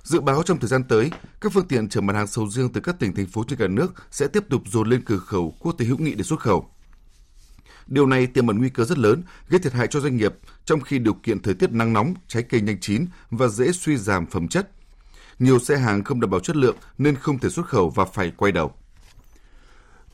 Dự 0.06 0.22
báo 0.22 0.44
trong 0.44 0.60
thời 0.60 0.68
gian 0.68 0.84
tới, 0.84 1.12
các 1.42 1.52
phương 1.54 1.68
tiện 1.68 1.90
chở 1.90 2.02
mặt 2.02 2.16
hàng 2.16 2.28
sầu 2.28 2.50
riêng 2.50 2.70
từ 2.74 2.82
các 2.82 3.00
tỉnh 3.00 3.16
thành 3.16 3.26
phố 3.26 3.44
trên 3.48 3.60
cả 3.60 3.68
nước 3.68 3.94
sẽ 4.12 4.28
tiếp 4.28 4.44
tục 4.50 4.62
dồn 4.66 4.90
lên 4.90 5.02
cửa 5.06 5.18
khẩu 5.18 5.56
quốc 5.60 5.72
tế 5.78 5.86
hữu 5.86 5.98
nghị 5.98 6.16
để 6.16 6.24
xuất 6.24 6.40
khẩu. 6.40 6.70
Điều 7.88 8.06
này 8.06 8.28
tiềm 8.28 8.48
ẩn 8.48 8.58
nguy 8.58 8.70
cơ 8.70 8.84
rất 8.84 8.98
lớn, 8.98 9.24
gây 9.50 9.60
thiệt 9.60 9.74
hại 9.74 9.88
cho 9.88 10.00
doanh 10.00 10.18
nghiệp 10.18 10.34
trong 10.66 10.82
khi 10.82 11.00
điều 11.00 11.14
kiện 11.14 11.42
thời 11.42 11.54
tiết 11.54 11.72
nắng 11.72 11.94
nóng, 11.94 12.14
trái 12.28 12.44
cây 12.44 12.62
nhanh 12.62 12.80
chín 12.80 13.06
và 13.30 13.48
dễ 13.48 13.72
suy 13.72 13.98
giảm 13.98 14.26
phẩm 14.26 14.48
chất. 14.48 14.72
Nhiều 15.40 15.60
xe 15.60 15.78
hàng 15.78 16.04
không 16.04 16.20
đảm 16.20 16.30
bảo 16.30 16.40
chất 16.40 16.56
lượng 16.56 16.76
nên 16.98 17.16
không 17.16 17.40
thể 17.40 17.50
xuất 17.50 17.66
khẩu 17.66 17.90
và 17.90 18.06
phải 18.06 18.32
quay 18.38 18.52
đầu. 18.52 18.74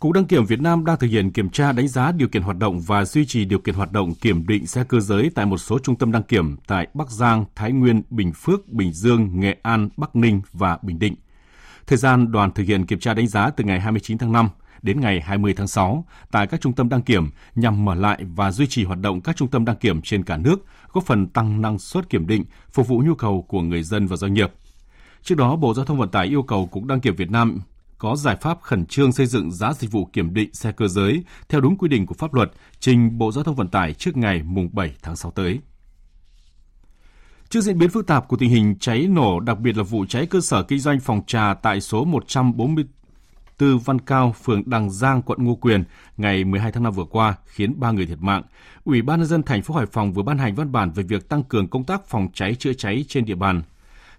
Cục 0.02 0.12
Đăng 0.12 0.26
kiểm 0.26 0.46
Việt 0.46 0.62
Nam 0.62 0.86
đang 0.86 0.98
thực 0.98 1.08
hiện 1.08 1.32
kiểm 1.32 1.50
tra 1.50 1.72
đánh 1.72 1.88
giá 1.88 2.12
điều 2.12 2.28
kiện 2.28 2.42
hoạt 2.42 2.58
động 2.58 2.80
và 2.80 3.06
duy 3.06 3.26
trì 3.26 3.46
điều 3.46 3.60
kiện 3.60 3.76
hoạt 3.76 3.92
động 3.92 4.14
kiểm 4.16 4.48
định 4.48 4.68
xe 4.68 4.84
cơ 4.84 5.00
giới 5.00 5.32
tại 5.36 5.46
một 5.46 5.58
số 5.58 5.80
trung 5.80 5.96
tâm 5.96 6.12
đăng 6.12 6.24
kiểm 6.24 6.56
tại 6.68 6.88
Bắc 6.94 7.10
Giang, 7.10 7.46
Thái 7.56 7.72
Nguyên, 7.72 8.02
Bình 8.10 8.32
Phước, 8.36 8.68
Bình 8.68 8.94
Dương, 8.94 9.40
Nghệ 9.40 9.58
An, 9.64 9.90
Bắc 9.98 10.16
Ninh 10.16 10.42
và 10.54 10.78
Bình 10.82 11.00
Định. 11.00 11.16
Thời 11.88 11.98
gian 11.98 12.32
đoàn 12.32 12.52
thực 12.52 12.64
hiện 12.64 12.86
kiểm 12.86 13.00
tra 13.00 13.14
đánh 13.14 13.28
giá 13.28 13.50
từ 13.50 13.64
ngày 13.64 13.80
29 13.80 14.18
tháng 14.18 14.32
5 14.32 14.50
đến 14.82 15.02
ngày 15.02 15.22
20 15.22 15.54
tháng 15.54 15.68
6 15.68 16.06
tại 16.32 16.48
các 16.48 16.62
trung 16.62 16.74
tâm 16.74 16.90
đăng 16.90 17.02
kiểm 17.02 17.30
nhằm 17.56 17.86
mở 17.86 17.96
lại 17.96 18.26
và 18.36 18.52
duy 18.52 18.68
trì 18.68 18.84
hoạt 18.84 19.00
động 19.00 19.22
các 19.22 19.36
trung 19.36 19.48
tâm 19.48 19.66
đăng 19.66 19.76
kiểm 19.76 20.02
trên 20.02 20.24
cả 20.24 20.38
nước, 20.38 20.66
góp 20.92 21.06
phần 21.06 21.28
tăng 21.28 21.62
năng 21.62 21.80
suất 21.80 22.10
kiểm 22.10 22.28
định, 22.28 22.44
phục 22.72 22.88
vụ 22.88 23.00
nhu 23.06 23.16
cầu 23.16 23.46
của 23.48 23.62
người 23.62 23.84
dân 23.84 24.08
và 24.08 24.16
doanh 24.16 24.34
nghiệp. 24.34 24.52
Trước 25.24 25.36
đó, 25.36 25.56
Bộ 25.56 25.74
Giao 25.74 25.86
thông 25.86 25.98
Vận 25.98 26.10
tải 26.10 26.28
yêu 26.28 26.44
cầu 26.44 26.66
Cục 26.66 26.86
Đăng 26.86 27.02
kiểm 27.02 27.16
Việt 27.16 27.32
Nam 27.32 27.60
có 28.02 28.16
giải 28.16 28.36
pháp 28.42 28.62
khẩn 28.62 28.86
trương 28.86 29.12
xây 29.12 29.26
dựng 29.26 29.52
giá 29.52 29.74
dịch 29.74 29.92
vụ 29.92 30.06
kiểm 30.06 30.34
định 30.34 30.54
xe 30.54 30.72
cơ 30.72 30.88
giới 30.88 31.24
theo 31.50 31.62
đúng 31.62 31.78
quy 31.78 31.90
định 31.90 32.06
của 32.06 32.14
pháp 32.14 32.34
luật 32.34 32.52
trình 32.80 33.18
Bộ 33.18 33.32
Giao 33.32 33.44
thông 33.44 33.56
Vận 33.56 33.68
tải 33.68 33.94
trước 33.94 34.18
ngày 34.18 34.44
mùng 34.44 34.70
7 34.74 34.96
tháng 35.02 35.16
6 35.16 35.32
tới. 35.32 35.60
Trước 37.50 37.62
diễn 37.62 37.78
biến 37.78 37.90
phức 37.90 38.08
tạp 38.08 38.28
của 38.28 38.38
tình 38.38 38.50
hình 38.50 38.76
cháy 38.80 39.08
nổ, 39.08 39.40
đặc 39.40 39.60
biệt 39.60 39.78
là 39.78 39.84
vụ 39.84 40.06
cháy 40.06 40.26
cơ 40.26 40.42
sở 40.42 40.64
kinh 40.64 40.80
doanh 40.80 41.00
phòng 41.00 41.22
trà 41.28 41.54
tại 41.54 41.82
số 41.82 42.06
144 42.06 43.80
Văn 43.80 44.02
Cao, 44.02 44.36
phường 44.44 44.64
Đằng 44.66 44.90
Giang, 44.90 45.22
quận 45.22 45.46
Ngô 45.46 45.56
Quyền 45.56 45.84
ngày 46.18 46.44
12 46.44 46.72
tháng 46.72 46.84
5 46.84 46.94
vừa 46.94 47.06
qua 47.06 47.36
khiến 47.46 47.80
3 47.80 47.92
người 47.92 48.06
thiệt 48.06 48.22
mạng. 48.22 48.44
Ủy 48.84 49.02
ban 49.02 49.20
nhân 49.20 49.28
dân 49.28 49.44
thành 49.44 49.62
phố 49.62 49.76
Hải 49.76 49.86
Phòng 49.86 50.14
vừa 50.14 50.24
ban 50.24 50.38
hành 50.38 50.56
văn 50.56 50.72
bản 50.72 50.92
về 50.92 51.04
việc 51.04 51.30
tăng 51.30 51.44
cường 51.44 51.68
công 51.68 51.84
tác 51.84 52.06
phòng 52.06 52.28
cháy 52.34 52.56
chữa 52.56 52.74
cháy 52.74 53.06
trên 53.08 53.26
địa 53.26 53.36
bàn 53.36 53.62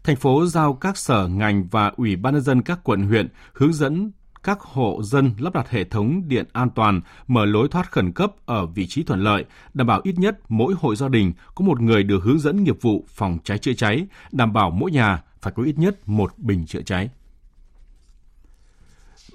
thành 0.05 0.17
phố 0.17 0.47
giao 0.47 0.75
các 0.75 0.97
sở 0.97 1.29
ngành 1.29 1.69
và 1.71 1.93
ủy 1.97 2.17
ban 2.17 2.35
nhân 2.35 2.43
dân 2.43 2.63
các 2.63 2.81
quận 2.85 3.03
huyện 3.03 3.29
hướng 3.53 3.73
dẫn 3.73 4.13
các 4.43 4.61
hộ 4.61 5.03
dân 5.03 5.31
lắp 5.39 5.55
đặt 5.55 5.71
hệ 5.71 5.85
thống 5.85 6.29
điện 6.29 6.47
an 6.53 6.71
toàn, 6.71 7.01
mở 7.27 7.45
lối 7.45 7.69
thoát 7.69 7.93
khẩn 7.93 8.13
cấp 8.13 8.33
ở 8.47 8.67
vị 8.67 8.87
trí 8.87 9.03
thuận 9.03 9.21
lợi, 9.21 9.45
đảm 9.75 9.87
bảo 9.87 10.01
ít 10.05 10.19
nhất 10.19 10.39
mỗi 10.49 10.75
hộ 10.79 10.95
gia 10.95 11.09
đình 11.09 11.33
có 11.55 11.65
một 11.65 11.81
người 11.81 12.03
được 12.03 12.23
hướng 12.23 12.39
dẫn 12.39 12.65
nghiệp 12.65 12.77
vụ 12.81 13.05
phòng 13.09 13.39
cháy 13.45 13.59
chữa 13.59 13.73
cháy, 13.73 14.07
đảm 14.33 14.53
bảo 14.53 14.71
mỗi 14.71 14.91
nhà 14.91 15.23
phải 15.41 15.53
có 15.57 15.63
ít 15.63 15.79
nhất 15.79 16.09
một 16.09 16.39
bình 16.39 16.67
chữa 16.67 16.83
cháy. 16.83 17.11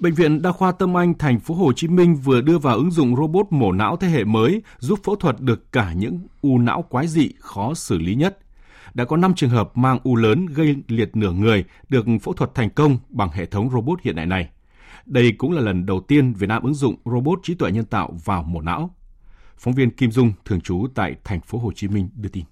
Bệnh 0.00 0.14
viện 0.14 0.42
Đa 0.42 0.52
khoa 0.52 0.72
Tâm 0.72 0.96
Anh 0.96 1.14
thành 1.18 1.40
phố 1.40 1.54
Hồ 1.54 1.72
Chí 1.72 1.88
Minh 1.88 2.16
vừa 2.16 2.40
đưa 2.40 2.58
vào 2.58 2.76
ứng 2.76 2.90
dụng 2.90 3.16
robot 3.16 3.46
mổ 3.50 3.72
não 3.72 3.96
thế 3.96 4.08
hệ 4.08 4.24
mới 4.24 4.62
giúp 4.78 4.98
phẫu 5.04 5.16
thuật 5.16 5.40
được 5.40 5.72
cả 5.72 5.92
những 5.92 6.20
u 6.42 6.58
não 6.58 6.82
quái 6.82 7.06
dị 7.06 7.30
khó 7.38 7.74
xử 7.74 7.98
lý 7.98 8.14
nhất. 8.14 8.38
Đã 8.98 9.04
có 9.04 9.16
5 9.16 9.34
trường 9.34 9.50
hợp 9.50 9.76
mang 9.76 9.98
u 10.04 10.16
lớn 10.16 10.46
gây 10.46 10.76
liệt 10.88 11.16
nửa 11.16 11.30
người 11.32 11.64
được 11.88 12.06
phẫu 12.22 12.34
thuật 12.34 12.54
thành 12.54 12.70
công 12.70 12.98
bằng 13.08 13.30
hệ 13.32 13.46
thống 13.46 13.70
robot 13.70 14.00
hiện 14.02 14.16
đại 14.16 14.26
này. 14.26 14.48
Đây 15.06 15.32
cũng 15.38 15.52
là 15.52 15.60
lần 15.60 15.86
đầu 15.86 16.00
tiên 16.00 16.32
Việt 16.32 16.46
Nam 16.46 16.62
ứng 16.62 16.74
dụng 16.74 16.96
robot 17.04 17.38
trí 17.42 17.54
tuệ 17.54 17.70
nhân 17.72 17.84
tạo 17.84 18.12
vào 18.24 18.42
mổ 18.42 18.60
não. 18.60 18.94
Phóng 19.58 19.74
viên 19.74 19.90
Kim 19.90 20.10
Dung 20.10 20.32
thường 20.44 20.60
trú 20.60 20.86
tại 20.94 21.14
thành 21.24 21.40
phố 21.40 21.58
Hồ 21.58 21.72
Chí 21.74 21.88
Minh 21.88 22.08
đưa 22.16 22.28
tin. 22.28 22.44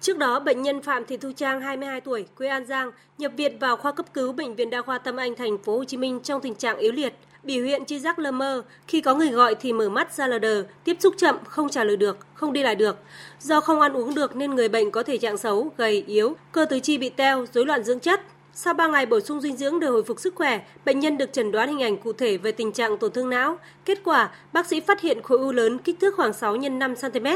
Trước 0.00 0.18
đó, 0.18 0.40
bệnh 0.40 0.62
nhân 0.62 0.82
Phạm 0.82 1.02
Thị 1.08 1.16
Thu 1.16 1.32
Trang, 1.36 1.60
22 1.60 2.00
tuổi, 2.00 2.26
quê 2.36 2.48
An 2.48 2.66
Giang, 2.66 2.90
nhập 3.18 3.32
viện 3.36 3.58
vào 3.58 3.76
khoa 3.76 3.92
cấp 3.92 4.06
cứu 4.14 4.32
bệnh 4.32 4.54
viện 4.54 4.70
Đa 4.70 4.82
khoa 4.82 4.98
Tâm 4.98 5.16
Anh 5.16 5.36
thành 5.36 5.58
phố 5.64 5.78
Hồ 5.78 5.84
Chí 5.84 5.96
Minh 5.96 6.20
trong 6.22 6.42
tình 6.42 6.54
trạng 6.54 6.78
yếu 6.78 6.92
liệt, 6.92 7.14
biểu 7.44 7.64
hiện 7.64 7.84
chi 7.84 7.98
giác 8.00 8.18
lơ 8.18 8.30
mơ, 8.30 8.62
khi 8.88 9.00
có 9.00 9.14
người 9.14 9.30
gọi 9.30 9.54
thì 9.54 9.72
mở 9.72 9.88
mắt 9.88 10.12
ra 10.12 10.26
lờ 10.26 10.38
đờ, 10.38 10.64
tiếp 10.84 10.96
xúc 11.00 11.14
chậm, 11.16 11.36
không 11.44 11.68
trả 11.68 11.84
lời 11.84 11.96
được, 11.96 12.16
không 12.34 12.52
đi 12.52 12.62
lại 12.62 12.74
được. 12.74 12.96
Do 13.40 13.60
không 13.60 13.80
ăn 13.80 13.92
uống 13.92 14.14
được 14.14 14.36
nên 14.36 14.54
người 14.54 14.68
bệnh 14.68 14.90
có 14.90 15.02
thể 15.02 15.18
trạng 15.18 15.36
xấu, 15.36 15.72
gầy, 15.78 16.04
yếu, 16.06 16.36
cơ 16.52 16.64
tứ 16.64 16.80
chi 16.80 16.98
bị 16.98 17.08
teo, 17.08 17.46
rối 17.52 17.66
loạn 17.66 17.84
dưỡng 17.84 18.00
chất, 18.00 18.20
sau 18.56 18.74
3 18.74 18.86
ngày 18.86 19.06
bổ 19.06 19.20
sung 19.20 19.40
dinh 19.40 19.56
dưỡng 19.56 19.80
để 19.80 19.86
hồi 19.86 20.02
phục 20.04 20.20
sức 20.20 20.34
khỏe, 20.34 20.60
bệnh 20.84 21.00
nhân 21.00 21.18
được 21.18 21.32
chẩn 21.32 21.52
đoán 21.52 21.68
hình 21.68 21.82
ảnh 21.82 21.96
cụ 21.96 22.12
thể 22.12 22.36
về 22.36 22.52
tình 22.52 22.72
trạng 22.72 22.98
tổn 22.98 23.12
thương 23.12 23.30
não. 23.30 23.58
Kết 23.84 23.98
quả, 24.04 24.30
bác 24.52 24.66
sĩ 24.66 24.80
phát 24.80 25.00
hiện 25.00 25.22
khối 25.22 25.38
u 25.38 25.52
lớn 25.52 25.78
kích 25.78 26.00
thước 26.00 26.14
khoảng 26.16 26.32
6 26.32 26.56
x 26.62 26.70
5 26.70 26.94
cm, 26.96 27.26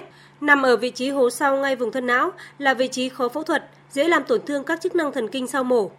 nằm 0.41 0.63
ở 0.63 0.77
vị 0.77 0.91
trí 0.91 1.11
hố 1.11 1.31
sau 1.31 1.57
ngay 1.57 1.77
vùng 1.77 1.93
thân 1.93 2.07
não, 2.07 2.33
là 2.59 2.75
vị 2.75 2.89
trí 2.89 3.09
khó 3.09 3.29
phẫu 3.29 3.43
thuật, 3.43 3.65
dễ 3.91 4.09
làm 4.09 4.25
tổn 4.25 4.41
thương 4.47 4.65
các 4.65 4.81
chức 4.81 4.95
năng 4.95 5.13
thần 5.13 5.29
kinh 5.29 5.47
sau 5.47 5.65
mổ. 5.65 5.91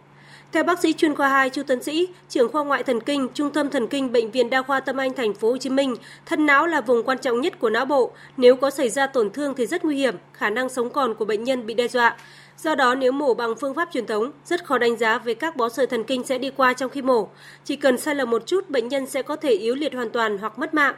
Theo 0.52 0.64
bác 0.64 0.80
sĩ 0.80 0.92
chuyên 0.92 1.14
khoa 1.14 1.28
2 1.28 1.50
Chu 1.50 1.62
Tấn 1.62 1.82
Sĩ, 1.82 2.08
trưởng 2.28 2.52
khoa 2.52 2.64
ngoại 2.64 2.82
thần 2.82 3.00
kinh, 3.00 3.28
Trung 3.34 3.50
tâm 3.50 3.70
thần 3.70 3.86
kinh 3.86 4.12
bệnh 4.12 4.30
viện 4.30 4.50
Đa 4.50 4.62
khoa 4.62 4.80
Tâm 4.80 4.96
Anh 4.96 5.14
thành 5.14 5.34
phố 5.34 5.50
Hồ 5.50 5.56
Chí 5.56 5.70
Minh, 5.70 5.96
thân 6.26 6.46
não 6.46 6.66
là 6.66 6.80
vùng 6.80 7.02
quan 7.02 7.18
trọng 7.18 7.40
nhất 7.40 7.58
của 7.58 7.70
não 7.70 7.84
bộ, 7.84 8.10
nếu 8.36 8.56
có 8.56 8.70
xảy 8.70 8.88
ra 8.88 9.06
tổn 9.06 9.30
thương 9.30 9.54
thì 9.54 9.66
rất 9.66 9.84
nguy 9.84 9.96
hiểm, 9.96 10.14
khả 10.32 10.50
năng 10.50 10.68
sống 10.68 10.90
còn 10.90 11.14
của 11.14 11.24
bệnh 11.24 11.44
nhân 11.44 11.66
bị 11.66 11.74
đe 11.74 11.88
dọa. 11.88 12.16
Do 12.58 12.74
đó 12.74 12.94
nếu 12.94 13.12
mổ 13.12 13.34
bằng 13.34 13.54
phương 13.60 13.74
pháp 13.74 13.88
truyền 13.92 14.06
thống, 14.06 14.30
rất 14.44 14.64
khó 14.64 14.78
đánh 14.78 14.96
giá 14.96 15.18
về 15.18 15.34
các 15.34 15.56
bó 15.56 15.68
sợi 15.68 15.86
thần 15.86 16.04
kinh 16.04 16.24
sẽ 16.24 16.38
đi 16.38 16.50
qua 16.56 16.72
trong 16.72 16.90
khi 16.90 17.02
mổ. 17.02 17.28
Chỉ 17.64 17.76
cần 17.76 17.98
sai 17.98 18.14
lầm 18.14 18.30
một 18.30 18.46
chút, 18.46 18.70
bệnh 18.70 18.88
nhân 18.88 19.06
sẽ 19.06 19.22
có 19.22 19.36
thể 19.36 19.50
yếu 19.50 19.74
liệt 19.74 19.94
hoàn 19.94 20.10
toàn 20.10 20.38
hoặc 20.38 20.58
mất 20.58 20.74
mạng. 20.74 20.94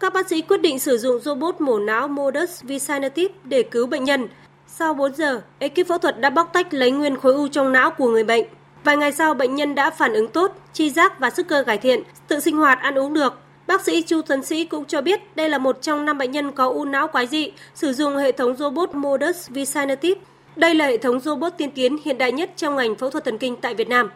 Các 0.00 0.12
bác 0.12 0.28
sĩ 0.28 0.42
quyết 0.42 0.60
định 0.60 0.78
sử 0.78 0.98
dụng 0.98 1.20
robot 1.20 1.60
mổ 1.60 1.78
não 1.78 2.08
Modus 2.08 2.62
Vicinity 2.62 3.28
để 3.44 3.62
cứu 3.62 3.86
bệnh 3.86 4.04
nhân. 4.04 4.28
Sau 4.66 4.94
4 4.94 5.14
giờ, 5.14 5.42
ekip 5.58 5.88
phẫu 5.88 5.98
thuật 5.98 6.20
đã 6.20 6.30
bóc 6.30 6.50
tách 6.52 6.74
lấy 6.74 6.90
nguyên 6.90 7.16
khối 7.16 7.34
u 7.34 7.48
trong 7.48 7.72
não 7.72 7.90
của 7.90 8.08
người 8.08 8.24
bệnh. 8.24 8.44
Vài 8.84 8.96
ngày 8.96 9.12
sau, 9.12 9.34
bệnh 9.34 9.54
nhân 9.54 9.74
đã 9.74 9.90
phản 9.90 10.12
ứng 10.12 10.28
tốt, 10.28 10.52
chi 10.72 10.90
giác 10.90 11.18
và 11.18 11.30
sức 11.30 11.48
cơ 11.48 11.64
cải 11.66 11.78
thiện, 11.78 12.02
tự 12.28 12.40
sinh 12.40 12.56
hoạt, 12.56 12.78
ăn 12.78 12.98
uống 12.98 13.14
được. 13.14 13.38
Bác 13.66 13.84
sĩ 13.84 14.02
Chu 14.02 14.22
Tuấn 14.22 14.44
Sĩ 14.44 14.64
cũng 14.64 14.84
cho 14.84 15.02
biết 15.02 15.36
đây 15.36 15.48
là 15.48 15.58
một 15.58 15.82
trong 15.82 16.04
năm 16.04 16.18
bệnh 16.18 16.30
nhân 16.30 16.52
có 16.52 16.68
u 16.68 16.84
não 16.84 17.08
quái 17.08 17.26
dị, 17.26 17.52
sử 17.74 17.92
dụng 17.92 18.16
hệ 18.16 18.32
thống 18.32 18.56
robot 18.56 18.94
Modus 18.94 19.50
Vicinity 19.50 20.14
đây 20.58 20.74
là 20.74 20.86
hệ 20.86 20.98
thống 20.98 21.20
robot 21.20 21.52
tiên 21.58 21.70
tiến 21.74 21.96
hiện 22.04 22.18
đại 22.18 22.32
nhất 22.32 22.50
trong 22.56 22.76
ngành 22.76 22.96
phẫu 22.96 23.10
thuật 23.10 23.24
thần 23.24 23.38
kinh 23.38 23.56
tại 23.62 23.74
Việt 23.74 23.88
Nam. 23.88 24.10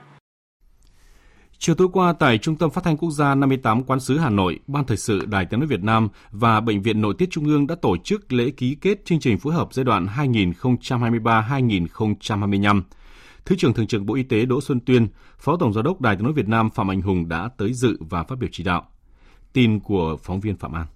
Chiều 1.59 1.75
tối 1.75 1.88
qua 1.92 2.14
tại 2.19 2.38
Trung 2.38 2.57
tâm 2.57 2.71
Phát 2.71 2.85
thanh 2.85 2.97
Quốc 2.97 3.11
gia 3.11 3.35
58 3.35 3.83
Quán 3.83 4.00
sứ 4.00 4.19
Hà 4.19 4.31
Nội, 4.31 4.59
Ban 4.66 4.85
Thời 4.85 4.97
sự 4.97 5.25
Đài 5.25 5.47
Tiếng 5.47 5.61
nói 5.61 5.66
Việt 5.66 5.83
Nam 5.83 6.09
và 6.31 6.61
Bệnh 6.61 6.83
viện 6.83 7.00
Nội 7.00 7.14
tiết 7.19 7.31
Trung 7.31 7.45
ương 7.45 7.66
đã 7.66 7.75
tổ 7.83 7.97
chức 8.04 8.33
lễ 8.33 8.50
ký 8.50 8.76
kết 8.81 9.04
chương 9.04 9.21
trình 9.21 9.38
phối 9.38 9.54
hợp 9.54 9.69
giai 9.73 9.85
đoạn 9.85 10.07
2023-2025. 10.16 12.83
Thứ 13.44 13.56
trưởng 13.58 13.75
Thường 13.75 13.87
trực 13.87 14.02
Bộ 14.02 14.14
Y 14.14 14.22
tế 14.22 14.44
Đỗ 14.44 14.61
Xuân 14.61 14.80
Tuyên, 14.80 15.08
Phó 15.38 15.56
Tổng 15.56 15.72
Giám 15.72 15.84
đốc 15.84 16.00
Đài 16.00 16.16
Tiếng 16.16 16.25
nói 16.25 16.32
Việt 16.32 16.49
Nam 16.49 16.70
Phạm 16.70 16.90
Anh 16.90 17.00
Hùng 17.00 17.28
đã 17.28 17.49
tới 17.56 17.72
dự 17.72 17.96
và 18.00 18.22
phát 18.22 18.38
biểu 18.38 18.49
chỉ 18.52 18.64
đạo. 18.64 18.88
Tin 19.52 19.80
của 19.80 20.16
phóng 20.22 20.40
viên 20.40 20.56
Phạm 20.56 20.72
An. 20.72 20.87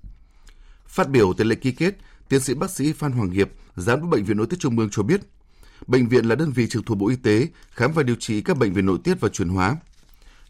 Phát 0.86 1.10
biểu 1.10 1.32
tại 1.32 1.46
lễ 1.46 1.54
ký 1.54 1.72
kết, 1.72 1.96
tiến 2.28 2.40
sĩ 2.40 2.54
bác 2.54 2.70
sĩ 2.70 2.92
Phan 2.92 3.12
Hoàng 3.12 3.30
Hiệp, 3.30 3.48
Giám 3.76 4.00
đốc 4.00 4.10
Bệnh 4.10 4.24
viện 4.24 4.36
Nội 4.36 4.46
tiết 4.46 4.58
Trung 4.58 4.78
ương 4.78 4.88
cho 4.92 5.02
biết, 5.02 5.20
Bệnh 5.86 6.08
viện 6.08 6.24
là 6.24 6.34
đơn 6.34 6.52
vị 6.52 6.66
trực 6.68 6.86
thuộc 6.86 6.98
Bộ 6.98 7.08
Y 7.08 7.16
tế 7.16 7.48
khám 7.70 7.92
và 7.92 8.02
điều 8.02 8.16
trị 8.16 8.40
các 8.40 8.58
bệnh 8.58 8.72
về 8.72 8.82
nội 8.82 8.98
tiết 9.04 9.20
và 9.20 9.28
chuyển 9.28 9.48
hóa. 9.48 9.76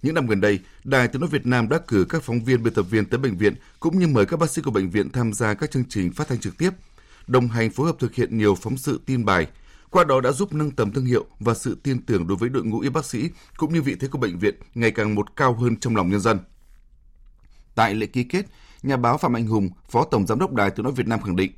Những 0.02 0.14
năm 0.14 0.26
gần 0.26 0.40
đây, 0.40 0.58
Đài 0.84 1.08
Tiếng 1.08 1.20
nói 1.20 1.30
Việt 1.30 1.46
Nam 1.46 1.68
đã 1.68 1.78
cử 1.86 2.06
các 2.08 2.22
phóng 2.22 2.44
viên 2.44 2.62
biên 2.62 2.74
tập 2.74 2.82
viên 2.82 3.04
tới 3.04 3.18
bệnh 3.18 3.36
viện 3.36 3.54
cũng 3.80 3.98
như 3.98 4.06
mời 4.06 4.26
các 4.26 4.40
bác 4.40 4.50
sĩ 4.50 4.62
của 4.62 4.70
bệnh 4.70 4.90
viện 4.90 5.10
tham 5.10 5.32
gia 5.32 5.54
các 5.54 5.70
chương 5.70 5.84
trình 5.88 6.12
phát 6.12 6.28
thanh 6.28 6.40
trực 6.40 6.58
tiếp, 6.58 6.70
đồng 7.26 7.48
hành 7.48 7.70
phối 7.70 7.86
hợp 7.86 7.96
thực 7.98 8.14
hiện 8.14 8.38
nhiều 8.38 8.54
phóng 8.54 8.76
sự 8.76 9.00
tin 9.06 9.24
bài. 9.24 9.46
Qua 9.90 10.04
đó 10.04 10.20
đã 10.20 10.32
giúp 10.32 10.52
nâng 10.52 10.70
tầm 10.70 10.92
thương 10.92 11.06
hiệu 11.06 11.24
và 11.40 11.54
sự 11.54 11.78
tin 11.82 12.06
tưởng 12.06 12.26
đối 12.26 12.36
với 12.36 12.48
đội 12.48 12.64
ngũ 12.64 12.80
y 12.80 12.88
bác 12.88 13.04
sĩ 13.04 13.30
cũng 13.56 13.74
như 13.74 13.82
vị 13.82 13.96
thế 14.00 14.08
của 14.08 14.18
bệnh 14.18 14.38
viện 14.38 14.54
ngày 14.74 14.90
càng 14.90 15.14
một 15.14 15.36
cao 15.36 15.54
hơn 15.54 15.76
trong 15.76 15.96
lòng 15.96 16.10
nhân 16.10 16.20
dân. 16.20 16.38
Tại 17.74 17.94
lễ 17.94 18.06
ký 18.06 18.24
kết, 18.24 18.46
nhà 18.82 18.96
báo 18.96 19.18
Phạm 19.18 19.36
Anh 19.36 19.46
Hùng, 19.46 19.70
Phó 19.90 20.04
Tổng 20.04 20.26
Giám 20.26 20.38
đốc 20.38 20.52
Đài 20.52 20.70
Tiếng 20.70 20.84
nói 20.84 20.92
Việt 20.92 21.06
Nam 21.06 21.22
khẳng 21.22 21.36
định, 21.36 21.52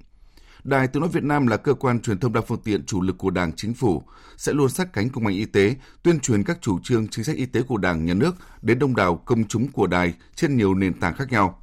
Đài 0.64 0.88
Tiếng 0.88 1.00
nói 1.00 1.10
Việt 1.12 1.22
Nam 1.22 1.46
là 1.46 1.56
cơ 1.56 1.74
quan 1.74 2.00
truyền 2.00 2.18
thông 2.18 2.32
đa 2.32 2.40
phương 2.40 2.60
tiện 2.64 2.86
chủ 2.86 3.02
lực 3.02 3.18
của 3.18 3.30
Đảng, 3.30 3.52
Chính 3.56 3.74
phủ, 3.74 4.02
sẽ 4.36 4.52
luôn 4.52 4.68
sát 4.68 4.92
cánh 4.92 5.08
cùng 5.08 5.24
ngành 5.24 5.34
y 5.34 5.44
tế, 5.44 5.76
tuyên 6.02 6.20
truyền 6.20 6.44
các 6.44 6.58
chủ 6.60 6.78
trương 6.82 7.08
chính 7.08 7.24
sách 7.24 7.36
y 7.36 7.46
tế 7.46 7.62
của 7.62 7.76
Đảng, 7.76 8.06
Nhà 8.06 8.14
nước 8.14 8.36
đến 8.62 8.78
đông 8.78 8.96
đảo 8.96 9.16
công 9.16 9.48
chúng 9.48 9.72
của 9.72 9.86
đài 9.86 10.14
trên 10.34 10.56
nhiều 10.56 10.74
nền 10.74 11.00
tảng 11.00 11.16
khác 11.16 11.32
nhau. 11.32 11.62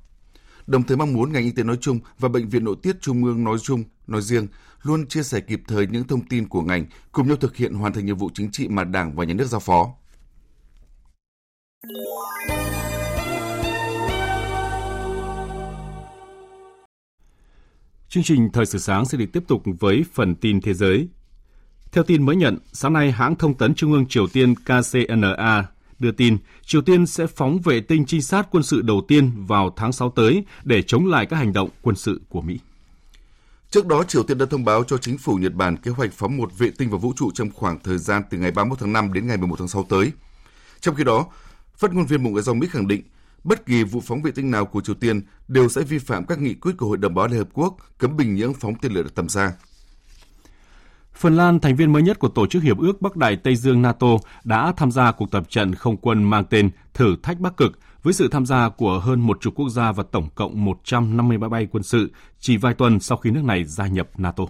Đồng 0.68 0.84
thời 0.84 0.98
mong 0.98 1.14
muốn 1.14 1.34
ngành 1.34 1.44
y 1.44 1.52
tế 1.52 1.64
nói 1.64 1.78
chung 1.82 2.00
và 2.20 2.30
bệnh 2.30 2.50
viện 2.50 2.64
nội 2.64 2.76
tiết 2.84 3.02
trung 3.02 3.24
ương 3.24 3.44
nói 3.44 3.58
chung, 3.64 3.84
nói 4.08 4.22
riêng 4.22 4.48
luôn 4.84 5.08
chia 5.08 5.24
sẻ 5.24 5.40
kịp 5.40 5.62
thời 5.68 5.88
những 5.88 6.08
thông 6.08 6.28
tin 6.28 6.48
của 6.48 6.62
ngành, 6.62 6.86
cùng 7.12 7.28
nhau 7.28 7.38
thực 7.38 7.56
hiện 7.56 7.74
hoàn 7.74 7.94
thành 7.94 8.06
nhiệm 8.06 8.18
vụ 8.18 8.30
chính 8.34 8.52
trị 8.52 8.68
mà 8.68 8.84
Đảng 8.84 9.16
và 9.16 9.26
Nhà 9.26 9.34
nước 9.34 9.48
giao 9.48 9.60
phó. 9.60 9.94
Chương 18.10 18.24
trình 18.24 18.50
Thời 18.54 18.66
sự 18.66 18.80
sáng 18.80 19.06
sẽ 19.06 19.18
được 19.18 19.26
tiếp 19.34 19.44
tục 19.48 19.64
với 19.80 20.06
phần 20.14 20.36
tin 20.36 20.62
thế 20.62 20.74
giới. 20.74 21.08
Theo 21.92 22.04
tin 22.04 22.26
mới 22.26 22.36
nhận, 22.36 22.58
sáng 22.74 22.94
nay 22.94 23.12
hãng 23.12 23.36
thông 23.36 23.58
tấn 23.58 23.76
Trung 23.76 23.94
ương 23.94 24.06
Triều 24.10 24.28
Tiên 24.28 24.56
KCNA 24.56 25.66
đưa 26.00 26.12
tin 26.12 26.38
Triều 26.66 26.82
Tiên 26.82 27.06
sẽ 27.06 27.28
phóng 27.28 27.60
vệ 27.60 27.82
tinh 27.82 28.06
trinh 28.06 28.22
sát 28.22 28.48
quân 28.52 28.64
sự 28.64 28.82
đầu 28.82 29.02
tiên 29.08 29.46
vào 29.46 29.74
tháng 29.76 29.92
6 29.92 30.10
tới 30.10 30.44
để 30.64 30.82
chống 30.82 31.08
lại 31.08 31.26
các 31.26 31.36
hành 31.36 31.54
động 31.54 31.70
quân 31.82 31.96
sự 31.96 32.22
của 32.30 32.42
Mỹ. 32.42 32.60
Trước 33.70 33.86
đó, 33.86 34.04
Triều 34.04 34.24
Tiên 34.24 34.38
đã 34.38 34.46
thông 34.46 34.66
báo 34.66 34.84
cho 34.84 34.98
chính 34.98 35.18
phủ 35.18 35.36
Nhật 35.36 35.54
Bản 35.54 35.78
kế 35.78 35.92
hoạch 35.92 36.14
phóng 36.14 36.38
một 36.38 36.58
vệ 36.58 36.72
tinh 36.78 36.90
vào 36.90 37.00
vũ 37.00 37.14
trụ 37.16 37.32
trong 37.34 37.52
khoảng 37.52 37.80
thời 37.84 37.98
gian 37.98 38.24
từ 38.30 38.38
ngày 38.38 38.52
31 38.52 38.80
tháng 38.80 38.94
5 38.94 39.14
đến 39.14 39.28
ngày 39.28 39.38
11 39.38 39.56
tháng 39.60 39.68
6 39.68 39.86
tới. 39.90 40.12
Trong 40.80 40.96
khi 40.96 41.04
đó, 41.04 41.26
phát 41.78 41.94
ngôn 41.94 42.06
viên 42.06 42.24
Bộ 42.24 42.30
Ngoại 42.30 42.44
giao 42.44 42.56
Mỹ 42.56 42.68
khẳng 42.72 42.88
định 42.88 43.02
bất 43.44 43.66
kỳ 43.66 43.84
vụ 43.84 44.02
phóng 44.06 44.22
vệ 44.22 44.32
tinh 44.32 44.52
nào 44.52 44.66
của 44.66 44.82
Triều 44.82 44.96
Tiên 44.96 45.22
đều 45.48 45.70
sẽ 45.70 45.82
vi 45.82 45.98
phạm 46.00 46.26
các 46.26 46.40
nghị 46.40 46.54
quyết 46.54 46.72
của 46.78 46.88
Hội 46.88 46.98
đồng 46.98 47.16
Bảo 47.16 47.28
Liên 47.28 47.38
Hợp 47.38 47.50
Quốc 47.54 47.78
cấm 47.98 48.18
bình 48.18 48.36
nhưỡng 48.36 48.54
phóng 48.54 48.74
tên 48.82 48.92
lửa 48.92 49.04
tầm 49.16 49.30
xa. 49.30 49.54
Phần 51.16 51.36
Lan, 51.36 51.60
thành 51.60 51.76
viên 51.76 51.94
mới 51.94 52.02
nhất 52.02 52.20
của 52.20 52.28
Tổ 52.28 52.48
chức 52.48 52.64
Hiệp 52.64 52.78
ước 52.78 53.02
Bắc 53.02 53.16
Đại 53.16 53.36
Tây 53.36 53.56
Dương 53.56 53.82
NATO, 53.82 54.08
đã 54.44 54.74
tham 54.78 54.92
gia 54.92 55.12
cuộc 55.12 55.32
tập 55.32 55.44
trận 55.50 55.76
không 55.76 55.98
quân 55.98 56.24
mang 56.24 56.46
tên 56.50 56.70
Thử 56.94 57.16
thách 57.24 57.40
Bắc 57.40 57.58
Cực 57.58 57.80
với 58.04 58.14
sự 58.14 58.28
tham 58.32 58.46
gia 58.46 58.70
của 58.70 59.00
hơn 59.00 59.20
một 59.22 59.38
chục 59.42 59.54
quốc 59.56 59.70
gia 59.70 59.92
và 59.92 60.04
tổng 60.12 60.30
cộng 60.36 60.66
150 60.66 61.38
máy 61.38 61.50
bay 61.50 61.68
quân 61.72 61.84
sự 61.84 62.12
chỉ 62.40 62.58
vài 62.58 62.74
tuần 62.74 63.00
sau 63.00 63.18
khi 63.18 63.32
nước 63.32 63.44
này 63.44 63.64
gia 63.64 63.88
nhập 63.88 64.10
NATO. 64.18 64.44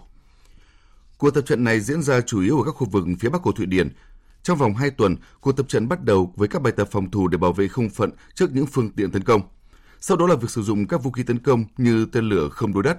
Cuộc 1.18 1.32
tập 1.32 1.42
trận 1.42 1.64
này 1.64 1.80
diễn 1.80 2.02
ra 2.02 2.22
chủ 2.22 2.42
yếu 2.42 2.58
ở 2.58 2.64
các 2.66 2.72
khu 2.72 2.88
vực 2.90 3.06
phía 3.20 3.30
bắc 3.30 3.42
của 3.42 3.52
Thụy 3.52 3.66
Điển, 3.66 3.90
trong 4.44 4.58
vòng 4.58 4.74
2 4.74 4.90
tuần, 4.90 5.16
cuộc 5.42 5.52
tập 5.52 5.66
trận 5.70 5.88
bắt 5.88 6.04
đầu 6.04 6.34
với 6.36 6.48
các 6.48 6.62
bài 6.62 6.74
tập 6.78 6.88
phòng 6.92 7.12
thủ 7.12 7.28
để 7.28 7.38
bảo 7.38 7.54
vệ 7.54 7.68
không 7.68 7.90
phận 7.90 8.10
trước 8.36 8.52
những 8.54 8.66
phương 8.66 8.92
tiện 8.92 9.12
tấn 9.12 9.24
công. 9.24 9.42
Sau 10.00 10.18
đó 10.18 10.28
là 10.28 10.36
việc 10.36 10.50
sử 10.50 10.62
dụng 10.62 10.88
các 10.88 11.04
vũ 11.04 11.12
khí 11.12 11.24
tấn 11.24 11.40
công 11.40 11.66
như 11.78 12.06
tên 12.06 12.30
lửa 12.30 12.50
không 12.52 12.74
đối 12.74 12.84
đất. 12.84 12.98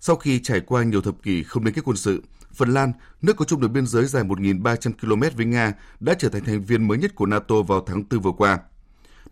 Sau 0.00 0.16
khi 0.16 0.40
trải 0.42 0.60
qua 0.60 0.82
nhiều 0.82 1.00
thập 1.00 1.22
kỷ 1.22 1.42
không 1.42 1.64
liên 1.64 1.74
kết 1.74 1.82
quân 1.84 1.96
sự, 1.96 2.22
Phần 2.54 2.74
Lan, 2.74 2.92
nước 3.22 3.36
có 3.36 3.44
chung 3.44 3.60
đường 3.60 3.72
biên 3.72 3.86
giới 3.86 4.06
dài 4.06 4.24
1.300 4.24 4.92
km 5.00 5.36
với 5.36 5.46
Nga, 5.46 5.72
đã 6.00 6.14
trở 6.14 6.28
thành 6.28 6.44
thành 6.44 6.62
viên 6.62 6.88
mới 6.88 6.98
nhất 6.98 7.14
của 7.14 7.26
NATO 7.26 7.62
vào 7.62 7.84
tháng 7.86 8.04
4 8.10 8.20
vừa 8.20 8.32
qua. 8.32 8.58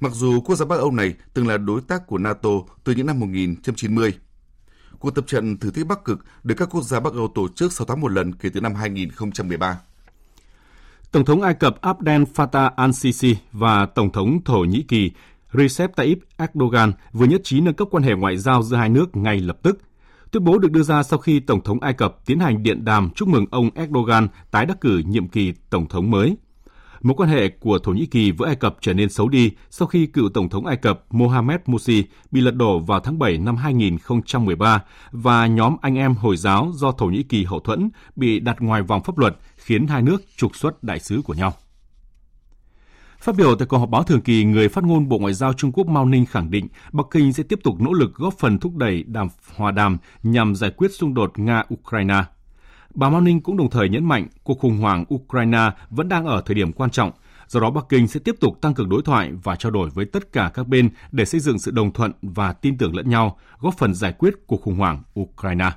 Mặc 0.00 0.12
dù 0.12 0.40
quốc 0.40 0.56
gia 0.56 0.66
Bắc 0.66 0.76
Âu 0.76 0.90
này 0.90 1.14
từng 1.34 1.48
là 1.48 1.58
đối 1.58 1.80
tác 1.80 2.06
của 2.06 2.18
NATO 2.18 2.50
từ 2.84 2.94
những 2.94 3.06
năm 3.06 3.20
1990. 3.20 4.14
Cuộc 4.98 5.10
tập 5.10 5.24
trận 5.26 5.58
thử 5.58 5.70
thách 5.70 5.86
Bắc 5.86 6.04
Cực 6.04 6.24
được 6.42 6.54
các 6.58 6.68
quốc 6.70 6.82
gia 6.82 7.00
Bắc 7.00 7.12
Âu 7.12 7.28
tổ 7.34 7.48
chức 7.48 7.72
6 7.72 7.86
tháng 7.86 8.00
một 8.00 8.12
lần 8.12 8.32
kể 8.32 8.48
từ 8.54 8.60
năm 8.60 8.74
2013. 8.74 9.80
Tổng 11.12 11.24
thống 11.24 11.42
Ai 11.42 11.54
Cập 11.54 11.80
Abdel 11.80 12.22
Fattah 12.34 12.74
al-Sisi 12.74 13.34
và 13.52 13.86
Tổng 13.86 14.12
thống 14.12 14.44
Thổ 14.44 14.58
Nhĩ 14.58 14.82
Kỳ 14.82 15.10
Recep 15.52 15.96
Tayyip 15.96 16.18
Erdogan 16.36 16.92
vừa 17.12 17.26
nhất 17.26 17.40
trí 17.44 17.60
nâng 17.60 17.74
cấp 17.74 17.88
quan 17.90 18.02
hệ 18.02 18.14
ngoại 18.14 18.36
giao 18.36 18.62
giữa 18.62 18.76
hai 18.76 18.88
nước 18.88 19.16
ngay 19.16 19.40
lập 19.40 19.58
tức. 19.62 19.78
Tuyên 20.30 20.44
bố 20.44 20.58
được 20.58 20.72
đưa 20.72 20.82
ra 20.82 21.02
sau 21.02 21.18
khi 21.18 21.40
Tổng 21.40 21.60
thống 21.60 21.80
Ai 21.80 21.92
Cập 21.92 22.26
tiến 22.26 22.40
hành 22.40 22.62
điện 22.62 22.84
đàm 22.84 23.10
chúc 23.10 23.28
mừng 23.28 23.46
ông 23.50 23.70
Erdogan 23.74 24.28
tái 24.50 24.66
đắc 24.66 24.80
cử 24.80 25.02
nhiệm 25.06 25.28
kỳ 25.28 25.52
Tổng 25.70 25.88
thống 25.88 26.10
mới. 26.10 26.36
Mối 27.02 27.14
quan 27.16 27.28
hệ 27.28 27.48
của 27.48 27.78
Thổ 27.78 27.92
Nhĩ 27.92 28.06
Kỳ 28.06 28.30
với 28.30 28.46
Ai 28.46 28.56
Cập 28.56 28.76
trở 28.80 28.92
nên 28.92 29.08
xấu 29.08 29.28
đi 29.28 29.50
sau 29.70 29.88
khi 29.88 30.06
cựu 30.06 30.28
Tổng 30.28 30.48
thống 30.48 30.66
Ai 30.66 30.76
Cập 30.76 31.04
Mohamed 31.10 31.60
Morsi 31.66 32.04
bị 32.30 32.40
lật 32.40 32.54
đổ 32.54 32.78
vào 32.78 33.00
tháng 33.00 33.18
7 33.18 33.38
năm 33.38 33.56
2013 33.56 34.82
và 35.12 35.46
nhóm 35.46 35.76
anh 35.82 35.98
em 35.98 36.14
Hồi 36.14 36.36
giáo 36.36 36.72
do 36.74 36.92
Thổ 36.92 37.06
Nhĩ 37.06 37.22
Kỳ 37.22 37.44
hậu 37.44 37.60
thuẫn 37.60 37.90
bị 38.16 38.40
đặt 38.40 38.56
ngoài 38.60 38.82
vòng 38.82 39.02
pháp 39.02 39.18
luật 39.18 39.36
khiến 39.56 39.86
hai 39.86 40.02
nước 40.02 40.22
trục 40.36 40.56
xuất 40.56 40.84
đại 40.84 41.00
sứ 41.00 41.22
của 41.24 41.34
nhau. 41.34 41.52
Phát 43.20 43.36
biểu 43.36 43.56
tại 43.56 43.66
cuộc 43.66 43.78
họp 43.78 43.88
báo 43.88 44.02
thường 44.02 44.20
kỳ, 44.20 44.44
người 44.44 44.68
phát 44.68 44.84
ngôn 44.84 45.08
Bộ 45.08 45.18
Ngoại 45.18 45.34
giao 45.34 45.52
Trung 45.52 45.72
Quốc 45.72 45.86
Mao 45.86 46.06
Ninh 46.06 46.26
khẳng 46.26 46.50
định 46.50 46.68
Bắc 46.92 47.06
Kinh 47.10 47.32
sẽ 47.32 47.42
tiếp 47.42 47.60
tục 47.64 47.80
nỗ 47.80 47.92
lực 47.92 48.14
góp 48.14 48.34
phần 48.38 48.58
thúc 48.58 48.76
đẩy 48.76 49.02
đàm 49.02 49.28
hòa 49.56 49.70
đàm 49.70 49.98
nhằm 50.22 50.54
giải 50.54 50.70
quyết 50.70 50.90
xung 50.92 51.14
đột 51.14 51.32
Nga-Ukraine. 51.36 52.22
Bà 52.94 53.10
Mao 53.10 53.20
Ninh 53.20 53.40
cũng 53.40 53.56
đồng 53.56 53.70
thời 53.70 53.88
nhấn 53.88 54.04
mạnh 54.04 54.26
cuộc 54.42 54.58
khủng 54.58 54.78
hoảng 54.78 55.04
Ukraine 55.14 55.70
vẫn 55.90 56.08
đang 56.08 56.26
ở 56.26 56.42
thời 56.46 56.54
điểm 56.54 56.72
quan 56.72 56.90
trọng, 56.90 57.10
do 57.46 57.60
đó 57.60 57.70
Bắc 57.70 57.84
Kinh 57.88 58.08
sẽ 58.08 58.20
tiếp 58.24 58.34
tục 58.40 58.60
tăng 58.60 58.74
cường 58.74 58.88
đối 58.88 59.02
thoại 59.02 59.32
và 59.42 59.56
trao 59.56 59.72
đổi 59.72 59.90
với 59.90 60.04
tất 60.04 60.32
cả 60.32 60.50
các 60.54 60.68
bên 60.68 60.90
để 61.12 61.24
xây 61.24 61.40
dựng 61.40 61.58
sự 61.58 61.70
đồng 61.70 61.92
thuận 61.92 62.12
và 62.22 62.52
tin 62.52 62.78
tưởng 62.78 62.96
lẫn 62.96 63.08
nhau, 63.08 63.38
góp 63.58 63.74
phần 63.78 63.94
giải 63.94 64.12
quyết 64.12 64.34
cuộc 64.46 64.62
khủng 64.62 64.76
hoảng 64.78 65.02
Ukraine. 65.20 65.70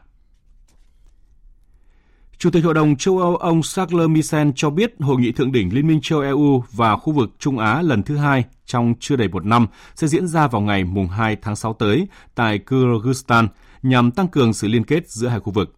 Chủ 2.44 2.50
tịch 2.50 2.64
Hội 2.64 2.74
đồng 2.74 2.96
châu 2.96 3.18
Âu 3.18 3.36
ông 3.36 3.62
Charles 3.62 4.10
Michel 4.10 4.50
cho 4.56 4.70
biết 4.70 4.94
hội 5.00 5.18
nghị 5.20 5.32
thượng 5.32 5.52
đỉnh 5.52 5.74
Liên 5.74 5.88
minh 5.88 6.00
châu 6.02 6.20
EU 6.20 6.64
và 6.72 6.98
khu 6.98 7.14
vực 7.14 7.30
Trung 7.40 7.60
Á 7.60 7.82
lần 7.82 8.04
thứ 8.04 8.18
hai 8.18 8.44
trong 8.66 8.94
chưa 9.00 9.16
đầy 9.16 9.28
một 9.28 9.46
năm 9.46 9.68
sẽ 9.96 10.08
diễn 10.08 10.28
ra 10.28 10.48
vào 10.48 10.62
ngày 10.62 10.84
mùng 10.84 11.08
2 11.08 11.36
tháng 11.42 11.56
6 11.56 11.74
tới 11.74 12.08
tại 12.36 12.60
Kyrgyzstan 12.66 13.48
nhằm 13.84 14.12
tăng 14.12 14.28
cường 14.28 14.54
sự 14.54 14.68
liên 14.68 14.84
kết 14.84 15.10
giữa 15.10 15.28
hai 15.28 15.40
khu 15.40 15.52
vực. 15.52 15.76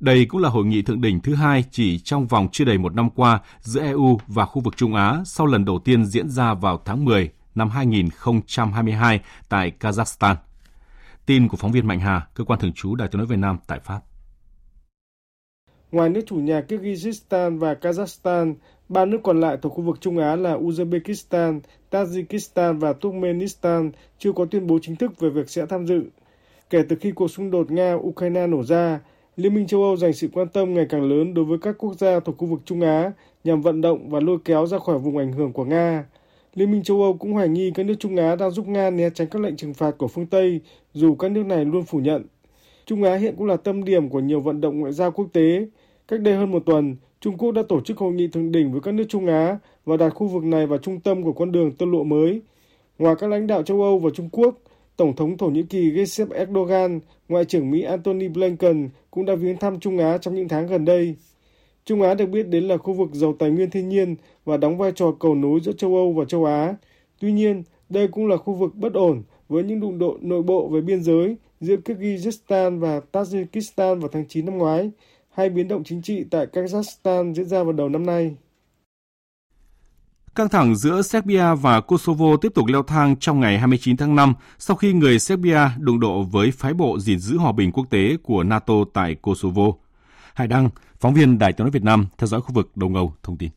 Đây 0.00 0.24
cũng 0.24 0.40
là 0.40 0.48
hội 0.48 0.64
nghị 0.64 0.82
thượng 0.82 1.00
đỉnh 1.00 1.20
thứ 1.20 1.34
hai 1.34 1.64
chỉ 1.70 1.98
trong 1.98 2.26
vòng 2.26 2.48
chưa 2.52 2.64
đầy 2.64 2.78
một 2.78 2.94
năm 2.94 3.10
qua 3.10 3.40
giữa 3.60 3.82
EU 3.82 4.20
và 4.26 4.46
khu 4.46 4.62
vực 4.62 4.76
Trung 4.76 4.94
Á 4.94 5.22
sau 5.24 5.46
lần 5.46 5.64
đầu 5.64 5.78
tiên 5.78 6.04
diễn 6.04 6.28
ra 6.30 6.54
vào 6.54 6.82
tháng 6.84 7.04
10 7.04 7.30
năm 7.54 7.70
2022 7.70 9.20
tại 9.48 9.72
Kazakhstan. 9.80 10.34
Tin 11.26 11.48
của 11.48 11.56
phóng 11.56 11.72
viên 11.72 11.86
Mạnh 11.86 12.00
Hà, 12.00 12.26
cơ 12.34 12.44
quan 12.44 12.60
thường 12.60 12.72
trú 12.72 12.94
Đài 12.94 13.08
tiếng 13.08 13.18
nói 13.18 13.26
Việt 13.26 13.38
Nam 13.38 13.58
tại 13.66 13.80
Pháp. 13.84 14.00
Ngoài 15.92 16.10
nước 16.10 16.20
chủ 16.26 16.36
nhà 16.36 16.62
Kyrgyzstan 16.68 17.58
và 17.58 17.74
Kazakhstan, 17.74 18.54
ba 18.88 19.04
nước 19.04 19.18
còn 19.22 19.40
lại 19.40 19.56
thuộc 19.62 19.72
khu 19.72 19.82
vực 19.82 20.00
Trung 20.00 20.18
Á 20.18 20.36
là 20.36 20.56
Uzbekistan, 20.56 21.60
Tajikistan 21.90 22.78
và 22.78 22.92
Turkmenistan 22.92 23.90
chưa 24.18 24.32
có 24.32 24.44
tuyên 24.44 24.66
bố 24.66 24.78
chính 24.82 24.96
thức 24.96 25.20
về 25.20 25.30
việc 25.30 25.50
sẽ 25.50 25.66
tham 25.66 25.86
dự. 25.86 26.02
Kể 26.70 26.82
từ 26.88 26.96
khi 26.96 27.12
cuộc 27.12 27.28
xung 27.28 27.50
đột 27.50 27.70
Nga-Ukraine 27.70 28.50
nổ 28.50 28.62
ra, 28.62 29.00
Liên 29.36 29.54
minh 29.54 29.66
châu 29.66 29.82
Âu 29.82 29.96
dành 29.96 30.12
sự 30.12 30.28
quan 30.32 30.48
tâm 30.48 30.74
ngày 30.74 30.86
càng 30.88 31.02
lớn 31.02 31.34
đối 31.34 31.44
với 31.44 31.58
các 31.58 31.78
quốc 31.78 31.94
gia 31.98 32.20
thuộc 32.20 32.38
khu 32.38 32.46
vực 32.46 32.60
Trung 32.64 32.80
Á 32.80 33.12
nhằm 33.44 33.62
vận 33.62 33.80
động 33.80 34.10
và 34.10 34.20
lôi 34.20 34.38
kéo 34.44 34.66
ra 34.66 34.78
khỏi 34.78 34.98
vùng 34.98 35.16
ảnh 35.16 35.32
hưởng 35.32 35.52
của 35.52 35.64
Nga. 35.64 36.04
Liên 36.54 36.70
minh 36.70 36.82
châu 36.82 37.02
Âu 37.02 37.12
cũng 37.12 37.32
hoài 37.32 37.48
nghi 37.48 37.70
các 37.74 37.86
nước 37.86 37.94
Trung 37.98 38.16
Á 38.16 38.36
đang 38.36 38.50
giúp 38.50 38.68
Nga 38.68 38.90
né 38.90 39.10
tránh 39.10 39.28
các 39.28 39.42
lệnh 39.42 39.56
trừng 39.56 39.74
phạt 39.74 39.98
của 39.98 40.08
phương 40.08 40.26
Tây, 40.26 40.60
dù 40.92 41.14
các 41.14 41.30
nước 41.30 41.46
này 41.46 41.64
luôn 41.64 41.84
phủ 41.84 41.98
nhận. 41.98 42.24
Trung 42.86 43.02
Á 43.02 43.14
hiện 43.14 43.34
cũng 43.36 43.46
là 43.46 43.56
tâm 43.56 43.84
điểm 43.84 44.08
của 44.08 44.20
nhiều 44.20 44.40
vận 44.40 44.60
động 44.60 44.80
ngoại 44.80 44.92
giao 44.92 45.10
quốc 45.10 45.26
tế. 45.32 45.66
Cách 46.10 46.20
đây 46.20 46.34
hơn 46.34 46.50
một 46.50 46.62
tuần, 46.66 46.96
Trung 47.20 47.36
Quốc 47.38 47.52
đã 47.52 47.62
tổ 47.68 47.80
chức 47.80 47.98
hội 47.98 48.12
nghị 48.12 48.28
thượng 48.28 48.52
đỉnh 48.52 48.72
với 48.72 48.80
các 48.80 48.94
nước 48.94 49.04
Trung 49.08 49.26
Á 49.26 49.58
và 49.84 49.96
đặt 49.96 50.08
khu 50.08 50.26
vực 50.26 50.44
này 50.44 50.66
vào 50.66 50.78
trung 50.78 51.00
tâm 51.00 51.22
của 51.22 51.32
con 51.32 51.52
đường 51.52 51.72
tơ 51.72 51.86
lụa 51.86 52.04
mới. 52.04 52.40
Ngoài 52.98 53.14
các 53.18 53.30
lãnh 53.30 53.46
đạo 53.46 53.62
châu 53.62 53.82
Âu 53.82 53.98
và 53.98 54.10
Trung 54.14 54.28
Quốc, 54.32 54.58
Tổng 54.96 55.16
thống 55.16 55.36
Thổ 55.36 55.46
Nhĩ 55.46 55.62
Kỳ 55.62 55.90
Recep 55.90 56.30
Erdogan, 56.30 57.00
Ngoại 57.28 57.44
trưởng 57.44 57.70
Mỹ 57.70 57.82
Antony 57.82 58.28
Blinken 58.28 58.88
cũng 59.10 59.24
đã 59.24 59.34
viếng 59.34 59.56
thăm 59.56 59.80
Trung 59.80 59.98
Á 59.98 60.18
trong 60.18 60.34
những 60.34 60.48
tháng 60.48 60.66
gần 60.66 60.84
đây. 60.84 61.14
Trung 61.84 62.02
Á 62.02 62.14
được 62.14 62.26
biết 62.26 62.48
đến 62.48 62.64
là 62.64 62.76
khu 62.76 62.92
vực 62.92 63.10
giàu 63.12 63.34
tài 63.38 63.50
nguyên 63.50 63.70
thiên 63.70 63.88
nhiên 63.88 64.16
và 64.44 64.56
đóng 64.56 64.78
vai 64.78 64.92
trò 64.92 65.12
cầu 65.20 65.34
nối 65.34 65.60
giữa 65.60 65.72
châu 65.72 65.96
Âu 65.96 66.12
và 66.12 66.24
châu 66.24 66.44
Á. 66.44 66.74
Tuy 67.20 67.32
nhiên, 67.32 67.62
đây 67.88 68.08
cũng 68.08 68.26
là 68.26 68.36
khu 68.36 68.54
vực 68.54 68.74
bất 68.74 68.94
ổn 68.94 69.22
với 69.48 69.62
những 69.62 69.80
đụng 69.80 69.98
độ 69.98 70.16
nội 70.20 70.42
bộ 70.42 70.68
về 70.68 70.80
biên 70.80 71.02
giới 71.02 71.36
giữa 71.60 71.76
Kyrgyzstan 71.76 72.78
và 72.78 73.00
Tajikistan 73.12 74.00
vào 74.00 74.08
tháng 74.12 74.28
9 74.28 74.46
năm 74.46 74.58
ngoái, 74.58 74.90
hay 75.30 75.50
biến 75.50 75.68
động 75.68 75.84
chính 75.84 76.02
trị 76.02 76.24
tại 76.30 76.46
Kazakhstan 76.52 77.34
diễn 77.34 77.48
ra 77.48 77.62
vào 77.62 77.72
đầu 77.72 77.88
năm 77.88 78.06
nay. 78.06 78.36
Căng 80.34 80.48
thẳng 80.48 80.76
giữa 80.76 81.02
Serbia 81.02 81.54
và 81.54 81.80
Kosovo 81.80 82.36
tiếp 82.36 82.52
tục 82.54 82.66
leo 82.66 82.82
thang 82.82 83.16
trong 83.16 83.40
ngày 83.40 83.58
29 83.58 83.96
tháng 83.96 84.16
5 84.16 84.34
sau 84.58 84.76
khi 84.76 84.92
người 84.92 85.18
Serbia 85.18 85.60
đụng 85.78 86.00
độ 86.00 86.22
với 86.22 86.50
phái 86.50 86.74
bộ 86.74 86.98
gìn 86.98 87.18
giữ 87.18 87.36
hòa 87.38 87.52
bình 87.52 87.72
quốc 87.72 87.86
tế 87.90 88.16
của 88.22 88.42
NATO 88.42 88.74
tại 88.94 89.14
Kosovo. 89.14 89.62
Hải 90.34 90.48
Đăng, 90.48 90.70
phóng 90.98 91.14
viên 91.14 91.38
Đài 91.38 91.52
tiếng 91.52 91.64
nói 91.64 91.70
Việt 91.70 91.82
Nam 91.82 92.06
theo 92.18 92.26
dõi 92.26 92.40
khu 92.40 92.54
vực 92.54 92.70
Đông 92.74 92.94
Âu 92.94 93.14
thông 93.22 93.36
tin. 93.36 93.50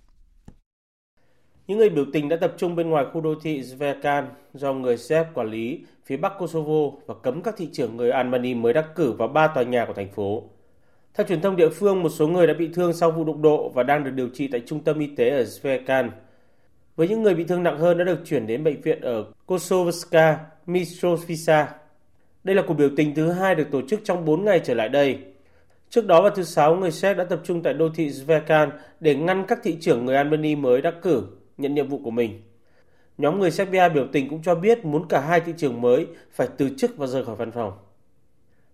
Những 1.68 1.78
người 1.78 1.90
biểu 1.90 2.06
tình 2.14 2.30
đã 2.30 2.38
tập 2.42 2.54
trung 2.58 2.76
bên 2.76 2.90
ngoài 2.90 3.06
khu 3.14 3.22
đô 3.22 3.36
thị 3.42 3.62
Zvekan 3.62 4.24
do 4.54 4.74
người 4.74 4.98
Serb 4.98 5.28
quản 5.34 5.50
lý 5.50 5.86
phía 6.06 6.18
bắc 6.18 6.34
Kosovo 6.40 6.98
và 7.08 7.16
cấm 7.24 7.42
các 7.42 7.56
thị 7.58 7.70
trưởng 7.74 7.98
người 7.98 8.12
Albany 8.12 8.54
mới 8.54 8.74
đắc 8.74 8.86
cử 8.96 9.12
vào 9.12 9.28
ba 9.28 9.48
tòa 9.48 9.64
nhà 9.64 9.86
của 9.86 9.94
thành 9.94 10.12
phố. 10.12 10.44
Theo 11.14 11.28
truyền 11.28 11.42
thông 11.42 11.56
địa 11.56 11.70
phương, 11.70 12.04
một 12.04 12.10
số 12.10 12.28
người 12.28 12.48
đã 12.48 12.54
bị 12.54 12.70
thương 12.74 12.94
sau 12.94 13.12
vụ 13.12 13.24
đụng 13.24 13.42
độ 13.42 13.70
và 13.70 13.84
đang 13.84 14.04
được 14.04 14.12
điều 14.12 14.30
trị 14.34 14.48
tại 14.48 14.62
trung 14.66 14.84
tâm 14.84 15.00
y 15.00 15.08
tế 15.08 15.30
ở 15.30 15.44
Zvekan 15.44 16.10
với 16.96 17.08
những 17.08 17.24
người 17.24 17.36
bị 17.36 17.44
thương 17.44 17.64
nặng 17.64 17.80
hơn 17.80 17.98
đã 17.98 18.04
được 18.04 18.20
chuyển 18.26 18.48
đến 18.48 18.64
bệnh 18.64 18.82
viện 18.82 19.02
ở 19.02 19.26
Kosovska 19.46 20.40
Mitrovica. 20.66 21.68
Đây 22.44 22.56
là 22.56 22.64
cuộc 22.68 22.74
biểu 22.74 22.90
tình 22.98 23.16
thứ 23.16 23.32
hai 23.32 23.56
được 23.56 23.68
tổ 23.72 23.82
chức 23.90 24.00
trong 24.04 24.26
4 24.26 24.46
ngày 24.46 24.62
trở 24.64 24.74
lại 24.74 24.90
đây. 24.90 25.20
Trước 25.90 26.08
đó 26.08 26.22
vào 26.22 26.32
thứ 26.32 26.44
Sáu, 26.44 26.76
người 26.76 26.92
Séc 26.92 27.18
đã 27.18 27.24
tập 27.24 27.42
trung 27.44 27.64
tại 27.64 27.74
đô 27.74 27.90
thị 27.90 28.10
Zvekan 28.10 28.70
để 29.00 29.16
ngăn 29.16 29.46
các 29.48 29.60
thị 29.64 29.78
trưởng 29.82 30.06
người 30.06 30.16
Albany 30.16 30.56
mới 30.56 30.82
đắc 30.82 30.96
cử 31.02 31.24
nhận 31.58 31.74
nhiệm 31.76 31.88
vụ 31.88 32.00
của 32.04 32.12
mình. 32.12 32.42
Nhóm 33.18 33.40
người 33.40 33.52
Serbia 33.52 33.90
biểu 33.90 34.08
tình 34.12 34.30
cũng 34.30 34.42
cho 34.44 34.56
biết 34.56 34.86
muốn 34.86 35.08
cả 35.08 35.20
hai 35.20 35.40
thị 35.40 35.54
trưởng 35.58 35.82
mới 35.82 36.08
phải 36.32 36.48
từ 36.58 36.70
chức 36.78 36.98
và 36.98 37.08
rời 37.08 37.26
khỏi 37.26 37.36
văn 37.36 37.52
phòng. 37.52 37.74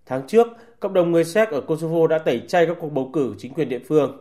Tháng 0.09 0.27
trước, 0.27 0.47
cộng 0.79 0.93
đồng 0.93 1.11
người 1.11 1.23
Séc 1.23 1.49
ở 1.49 1.61
Kosovo 1.61 2.07
đã 2.07 2.17
tẩy 2.17 2.41
chay 2.47 2.65
các 2.65 2.77
cuộc 2.79 2.89
bầu 2.89 3.09
cử 3.13 3.35
chính 3.37 3.53
quyền 3.53 3.69
địa 3.69 3.79
phương. 3.87 4.17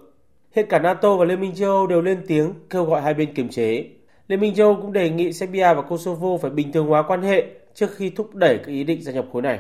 Hiện 0.53 0.67
cả 0.69 0.79
NATO 0.79 1.17
và 1.17 1.25
Liên 1.25 1.41
minh 1.41 1.55
châu 1.55 1.71
Âu 1.71 1.87
đều 1.87 2.01
lên 2.03 2.25
tiếng 2.27 2.53
kêu 2.71 2.85
gọi 2.85 3.03
hai 3.03 3.15
bên 3.15 3.35
kiềm 3.35 3.49
chế. 3.49 3.91
Liên 4.29 4.41
minh 4.41 4.55
châu 4.55 4.67
Âu 4.67 4.83
cũng 4.83 4.93
đề 4.93 5.11
nghị 5.11 5.33
Serbia 5.33 5.75
và 5.75 5.83
Kosovo 5.83 6.37
phải 6.43 6.51
bình 6.51 6.73
thường 6.73 6.87
hóa 6.87 7.03
quan 7.09 7.23
hệ 7.23 7.47
trước 7.75 7.97
khi 7.97 8.11
thúc 8.11 8.35
đẩy 8.35 8.59
các 8.59 8.67
ý 8.67 8.85
định 8.85 9.03
gia 9.03 9.13
nhập 9.13 9.27
khối 9.33 9.43
này. 9.43 9.59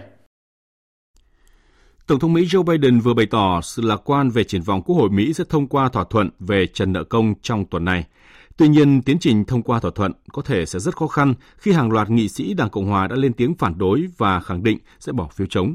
Tổng 2.06 2.18
thống 2.18 2.32
Mỹ 2.32 2.44
Joe 2.44 2.62
Biden 2.62 3.00
vừa 3.00 3.14
bày 3.14 3.26
tỏ 3.26 3.60
sự 3.60 3.82
lạc 3.82 4.00
quan 4.04 4.30
về 4.30 4.44
triển 4.44 4.62
vọng 4.62 4.82
Quốc 4.82 4.96
hội 4.96 5.10
Mỹ 5.10 5.32
sẽ 5.32 5.44
thông 5.48 5.66
qua 5.66 5.88
thỏa 5.88 6.04
thuận 6.04 6.30
về 6.38 6.66
trần 6.66 6.92
nợ 6.92 7.04
công 7.04 7.34
trong 7.42 7.64
tuần 7.64 7.84
này. 7.84 8.04
Tuy 8.56 8.68
nhiên, 8.68 9.02
tiến 9.02 9.18
trình 9.18 9.44
thông 9.44 9.62
qua 9.62 9.80
thỏa 9.80 9.90
thuận 9.94 10.12
có 10.32 10.42
thể 10.42 10.66
sẽ 10.66 10.78
rất 10.78 10.96
khó 10.96 11.06
khăn 11.06 11.34
khi 11.58 11.72
hàng 11.72 11.90
loạt 11.92 12.10
nghị 12.10 12.28
sĩ 12.28 12.54
Đảng 12.54 12.70
Cộng 12.70 12.86
Hòa 12.86 13.06
đã 13.06 13.16
lên 13.16 13.32
tiếng 13.32 13.54
phản 13.54 13.78
đối 13.78 14.06
và 14.16 14.40
khẳng 14.40 14.62
định 14.62 14.78
sẽ 15.00 15.12
bỏ 15.12 15.28
phiếu 15.32 15.46
chống. 15.50 15.74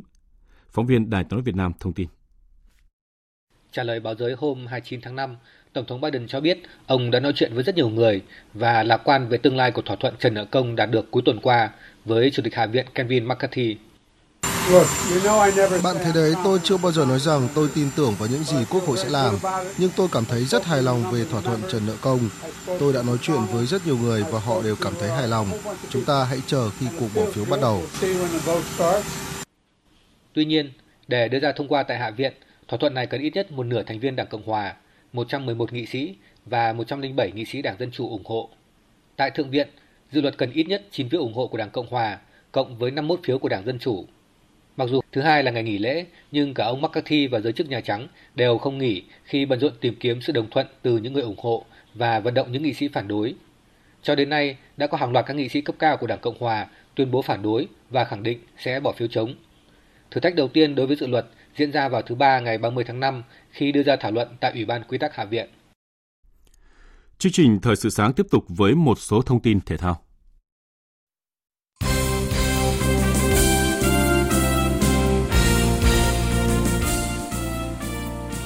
Phóng 0.73 0.85
viên 0.85 1.09
Đài 1.09 1.23
tiếng 1.23 1.37
nói 1.37 1.41
Việt 1.41 1.55
Nam 1.55 1.71
thông 1.79 1.93
tin. 1.93 2.07
Trả 3.71 3.83
lời 3.83 3.99
báo 3.99 4.15
giới 4.15 4.35
hôm 4.37 4.67
29 4.67 5.01
tháng 5.01 5.15
5, 5.15 5.35
Tổng 5.73 5.85
thống 5.87 6.01
Biden 6.01 6.27
cho 6.27 6.39
biết 6.39 6.57
ông 6.87 7.11
đã 7.11 7.19
nói 7.19 7.33
chuyện 7.35 7.53
với 7.53 7.63
rất 7.63 7.75
nhiều 7.75 7.89
người 7.89 8.21
và 8.53 8.83
lạc 8.83 9.01
quan 9.03 9.29
về 9.29 9.37
tương 9.37 9.57
lai 9.57 9.71
của 9.71 9.81
thỏa 9.81 9.95
thuận 9.99 10.15
trần 10.19 10.33
nợ 10.33 10.45
công 10.45 10.75
đạt 10.75 10.91
được 10.91 11.11
cuối 11.11 11.21
tuần 11.25 11.39
qua 11.39 11.69
với 12.05 12.31
Chủ 12.33 12.43
tịch 12.43 12.55
Hạ 12.55 12.65
viện 12.65 12.85
Kevin 12.95 13.25
McCarthy. 13.25 13.77
Bạn 15.83 15.95
thấy 16.03 16.11
đấy, 16.15 16.33
tôi 16.43 16.59
chưa 16.63 16.77
bao 16.77 16.91
giờ 16.91 17.05
nói 17.05 17.19
rằng 17.19 17.47
tôi 17.55 17.69
tin 17.75 17.89
tưởng 17.95 18.13
vào 18.19 18.29
những 18.29 18.43
gì 18.43 18.57
Quốc 18.69 18.83
hội 18.87 18.97
sẽ 18.97 19.09
làm, 19.09 19.35
nhưng 19.77 19.89
tôi 19.95 20.07
cảm 20.11 20.25
thấy 20.25 20.45
rất 20.45 20.65
hài 20.65 20.81
lòng 20.81 21.11
về 21.11 21.25
thỏa 21.31 21.41
thuận 21.41 21.61
trần 21.71 21.81
nợ 21.87 21.93
công. 22.01 22.19
Tôi 22.79 22.93
đã 22.93 23.03
nói 23.03 23.17
chuyện 23.21 23.39
với 23.51 23.65
rất 23.65 23.87
nhiều 23.87 23.97
người 23.97 24.23
và 24.31 24.39
họ 24.39 24.61
đều 24.61 24.75
cảm 24.81 24.93
thấy 24.99 25.09
hài 25.09 25.27
lòng. 25.27 25.47
Chúng 25.89 26.05
ta 26.05 26.23
hãy 26.23 26.41
chờ 26.47 26.69
khi 26.69 26.85
cuộc 26.99 27.07
bỏ 27.15 27.25
phiếu 27.31 27.45
bắt 27.45 27.59
đầu. 27.61 27.83
Tuy 30.33 30.45
nhiên, 30.45 30.71
để 31.07 31.27
đưa 31.27 31.39
ra 31.39 31.51
thông 31.51 31.67
qua 31.67 31.83
tại 31.83 31.97
Hạ 31.97 32.09
viện, 32.09 32.33
Thỏa 32.67 32.77
thuận 32.77 32.93
này 32.93 33.07
cần 33.07 33.21
ít 33.21 33.35
nhất 33.35 33.51
một 33.51 33.63
nửa 33.63 33.83
thành 33.83 33.99
viên 33.99 34.15
Đảng 34.15 34.27
Cộng 34.27 34.43
Hòa, 34.43 34.75
111 35.13 35.73
nghị 35.73 35.85
sĩ 35.85 36.15
và 36.45 36.73
107 36.73 37.31
nghị 37.31 37.45
sĩ 37.45 37.61
Đảng 37.61 37.75
Dân 37.79 37.91
Chủ 37.91 38.09
ủng 38.09 38.23
hộ. 38.25 38.49
Tại 39.15 39.31
Thượng 39.31 39.49
viện, 39.49 39.67
dự 40.11 40.21
luật 40.21 40.37
cần 40.37 40.51
ít 40.51 40.63
nhất 40.63 40.83
9 40.91 41.09
phiếu 41.09 41.21
ủng 41.21 41.33
hộ 41.33 41.47
của 41.47 41.57
Đảng 41.57 41.69
Cộng 41.69 41.87
Hòa, 41.87 42.19
cộng 42.51 42.77
với 42.77 42.91
51 42.91 43.19
phiếu 43.23 43.39
của 43.39 43.49
Đảng 43.49 43.65
Dân 43.65 43.79
Chủ. 43.79 44.05
Mặc 44.77 44.89
dù 44.89 45.01
thứ 45.11 45.21
hai 45.21 45.43
là 45.43 45.51
ngày 45.51 45.63
nghỉ 45.63 45.77
lễ, 45.77 46.05
nhưng 46.31 46.53
cả 46.53 46.65
ông 46.65 46.81
McCarthy 46.81 47.27
và 47.27 47.39
giới 47.39 47.53
chức 47.53 47.69
Nhà 47.69 47.81
Trắng 47.81 48.07
đều 48.35 48.57
không 48.57 48.77
nghỉ 48.77 49.03
khi 49.23 49.45
bận 49.45 49.59
rộn 49.59 49.73
tìm 49.81 49.95
kiếm 49.99 50.21
sự 50.21 50.33
đồng 50.33 50.49
thuận 50.49 50.67
từ 50.81 50.97
những 50.97 51.13
người 51.13 51.23
ủng 51.23 51.39
hộ 51.39 51.65
và 51.93 52.19
vận 52.19 52.33
động 52.33 52.51
những 52.51 52.63
nghị 52.63 52.73
sĩ 52.73 52.87
phản 52.87 53.07
đối. 53.07 53.35
Cho 54.03 54.15
đến 54.15 54.29
nay, 54.29 54.57
đã 54.77 54.87
có 54.87 54.97
hàng 54.97 55.11
loạt 55.11 55.25
các 55.25 55.33
nghị 55.33 55.49
sĩ 55.49 55.61
cấp 55.61 55.75
cao 55.79 55.97
của 55.97 56.07
Đảng 56.07 56.19
Cộng 56.19 56.39
Hòa 56.39 56.67
tuyên 56.95 57.11
bố 57.11 57.21
phản 57.21 57.41
đối 57.41 57.67
và 57.89 58.05
khẳng 58.05 58.23
định 58.23 58.39
sẽ 58.57 58.79
bỏ 58.79 58.91
phiếu 58.91 59.07
chống. 59.07 59.35
Thử 60.13 60.21
thách 60.21 60.35
đầu 60.35 60.47
tiên 60.47 60.75
đối 60.75 60.87
với 60.87 60.95
dự 60.95 61.07
luật 61.07 61.25
diễn 61.57 61.71
ra 61.71 61.89
vào 61.89 62.01
thứ 62.01 62.15
Ba 62.15 62.39
ngày 62.39 62.57
30 62.57 62.83
tháng 62.87 62.99
5 62.99 63.23
khi 63.51 63.71
đưa 63.71 63.83
ra 63.83 63.95
thảo 63.95 64.11
luận 64.11 64.27
tại 64.39 64.51
Ủy 64.51 64.65
ban 64.65 64.83
Quy 64.83 64.97
tắc 64.97 65.15
Hạ 65.15 65.25
viện. 65.25 65.49
Chương 67.17 67.31
trình 67.31 67.59
Thời 67.61 67.75
sự 67.75 67.89
sáng 67.89 68.13
tiếp 68.13 68.25
tục 68.31 68.45
với 68.47 68.75
một 68.75 68.99
số 68.99 69.21
thông 69.21 69.41
tin 69.41 69.59
thể 69.61 69.77
thao. 69.77 70.01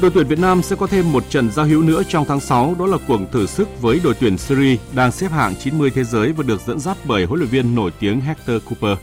Đội 0.02 0.12
tuyển 0.14 0.28
Việt 0.28 0.40
Nam 0.40 0.62
sẽ 0.62 0.76
có 0.76 0.88
thêm 0.88 1.12
một 1.12 1.24
trận 1.30 1.52
giao 1.52 1.66
hữu 1.66 1.84
nữa 1.84 2.02
trong 2.08 2.26
tháng 2.28 2.40
6, 2.40 2.76
đó 2.80 2.86
là 2.86 2.98
cuộc 3.08 3.20
thử 3.32 3.46
sức 3.46 3.82
với 3.82 4.00
đội 4.04 4.14
tuyển 4.20 4.38
Syria 4.38 4.78
đang 4.96 5.12
xếp 5.12 5.32
hạng 5.32 5.56
90 5.56 5.90
thế 5.96 6.04
giới 6.04 6.32
và 6.32 6.44
được 6.48 6.62
dẫn 6.68 6.80
dắt 6.80 6.98
bởi 7.06 7.26
huấn 7.26 7.40
luyện 7.40 7.50
viên 7.50 7.76
nổi 7.76 7.92
tiếng 8.00 8.22
Hector 8.22 8.64
Cooper. 8.66 8.98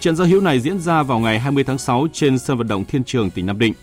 Trận 0.00 0.16
giao 0.16 0.26
hữu 0.26 0.40
này 0.40 0.60
diễn 0.60 0.78
ra 0.78 1.02
vào 1.02 1.18
ngày 1.18 1.38
20 1.38 1.64
tháng 1.64 1.78
6 1.78 2.06
trên 2.12 2.38
sân 2.38 2.58
vận 2.58 2.68
động 2.68 2.84
Thiên 2.84 3.04
Trường 3.04 3.30
tỉnh 3.30 3.46
Nam 3.46 3.58
Định. 3.58 3.74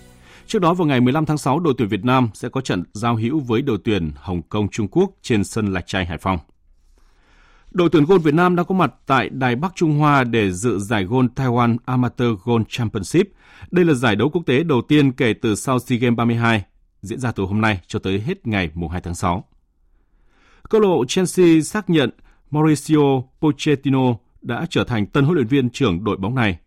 Trước 0.47 0.59
đó 0.59 0.73
vào 0.73 0.87
ngày 0.87 1.01
15 1.01 1.25
tháng 1.25 1.37
6, 1.37 1.59
đội 1.59 1.73
tuyển 1.77 1.87
Việt 1.87 2.05
Nam 2.05 2.29
sẽ 2.33 2.49
có 2.49 2.61
trận 2.61 2.83
giao 2.93 3.15
hữu 3.15 3.39
với 3.39 3.61
đội 3.61 3.77
tuyển 3.83 4.11
Hồng 4.15 4.41
Kông 4.41 4.69
Trung 4.69 4.87
Quốc 4.87 5.11
trên 5.21 5.43
sân 5.43 5.73
Lạch 5.73 5.87
Tray 5.87 6.05
Hải 6.05 6.17
Phòng. 6.17 6.39
Đội 7.71 7.89
tuyển 7.91 8.05
gôn 8.05 8.21
Việt 8.21 8.33
Nam 8.33 8.55
đã 8.55 8.63
có 8.63 8.75
mặt 8.75 8.93
tại 9.05 9.29
Đài 9.29 9.55
Bắc 9.55 9.75
Trung 9.75 9.97
Hoa 9.99 10.23
để 10.23 10.51
dự 10.51 10.79
giải 10.79 11.03
gôn 11.03 11.27
Taiwan 11.35 11.77
Amateur 11.85 12.29
Golf 12.43 12.63
Championship. 12.69 13.27
Đây 13.71 13.85
là 13.85 13.93
giải 13.93 14.15
đấu 14.15 14.29
quốc 14.29 14.41
tế 14.45 14.63
đầu 14.63 14.81
tiên 14.81 15.11
kể 15.11 15.33
từ 15.41 15.55
sau 15.55 15.79
SEA 15.79 15.99
Games 15.99 16.17
32, 16.17 16.63
diễn 17.01 17.19
ra 17.19 17.31
từ 17.31 17.43
hôm 17.43 17.61
nay 17.61 17.79
cho 17.87 17.99
tới 17.99 18.19
hết 18.19 18.47
ngày 18.47 18.69
2 18.91 19.01
tháng 19.01 19.15
6. 19.15 19.43
Câu 20.69 20.81
lạc 20.81 20.87
bộ 20.87 21.05
Chelsea 21.07 21.61
xác 21.61 21.89
nhận 21.89 22.09
Mauricio 22.51 23.21
Pochettino 23.41 24.15
đã 24.43 24.65
trở 24.69 24.83
thành 24.83 25.05
tân 25.05 25.23
huấn 25.23 25.35
luyện 25.35 25.47
viên 25.47 25.69
trưởng 25.69 26.03
đội 26.03 26.17
bóng 26.17 26.35
này. 26.35 26.59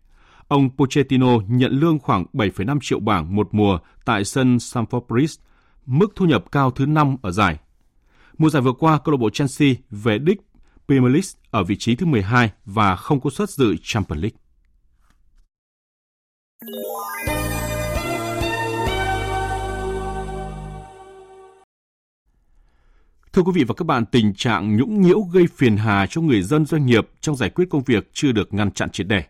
Ông 0.49 0.77
Pochettino 0.77 1.39
nhận 1.49 1.73
lương 1.73 1.99
khoảng 1.99 2.25
7,5 2.33 2.79
triệu 2.83 3.01
bảng 3.01 3.37
một 3.37 3.49
mùa 3.53 3.79
tại 4.05 4.25
sân 4.25 4.57
Stamford 4.57 5.07
Bridge, 5.09 5.43
mức 5.87 6.13
thu 6.17 6.27
nhập 6.27 6.45
cao 6.53 6.71
thứ 6.71 6.87
5 6.87 7.17
ở 7.23 7.31
giải. 7.31 7.59
Mùa 8.39 8.51
giải 8.51 8.63
vừa 8.63 8.73
qua, 8.73 8.99
câu 9.05 9.13
lạc 9.13 9.19
bộ 9.19 9.31
Chelsea 9.31 9.75
về 9.91 10.19
đích 10.19 10.41
Premier 10.89 11.13
League 11.13 11.31
ở 11.51 11.65
vị 11.65 11.77
trí 11.79 11.97
thứ 11.97 12.07
12 12.07 12.51
và 12.65 12.97
không 12.97 13.21
có 13.21 13.31
suất 13.31 13.51
dự 13.51 13.77
Champions 13.83 14.23
League. 14.23 14.39
Thưa 23.37 23.43
quý 23.43 23.53
vị 23.55 23.65
và 23.65 23.75
các 23.75 23.85
bạn, 23.87 24.07
tình 24.07 24.35
trạng 24.35 24.77
nhũng 24.77 25.01
nhiễu 25.01 25.21
gây 25.21 25.47
phiền 25.57 25.77
hà 25.77 26.07
cho 26.07 26.21
người 26.21 26.43
dân 26.43 26.67
doanh 26.67 26.87
nghiệp 26.87 27.09
trong 27.21 27.37
giải 27.37 27.51
quyết 27.51 27.65
công 27.71 27.83
việc 27.83 28.11
chưa 28.13 28.33
được 28.33 28.55
ngăn 28.55 28.71
chặn 28.71 28.91
triệt 28.91 29.07
đề. 29.07 29.23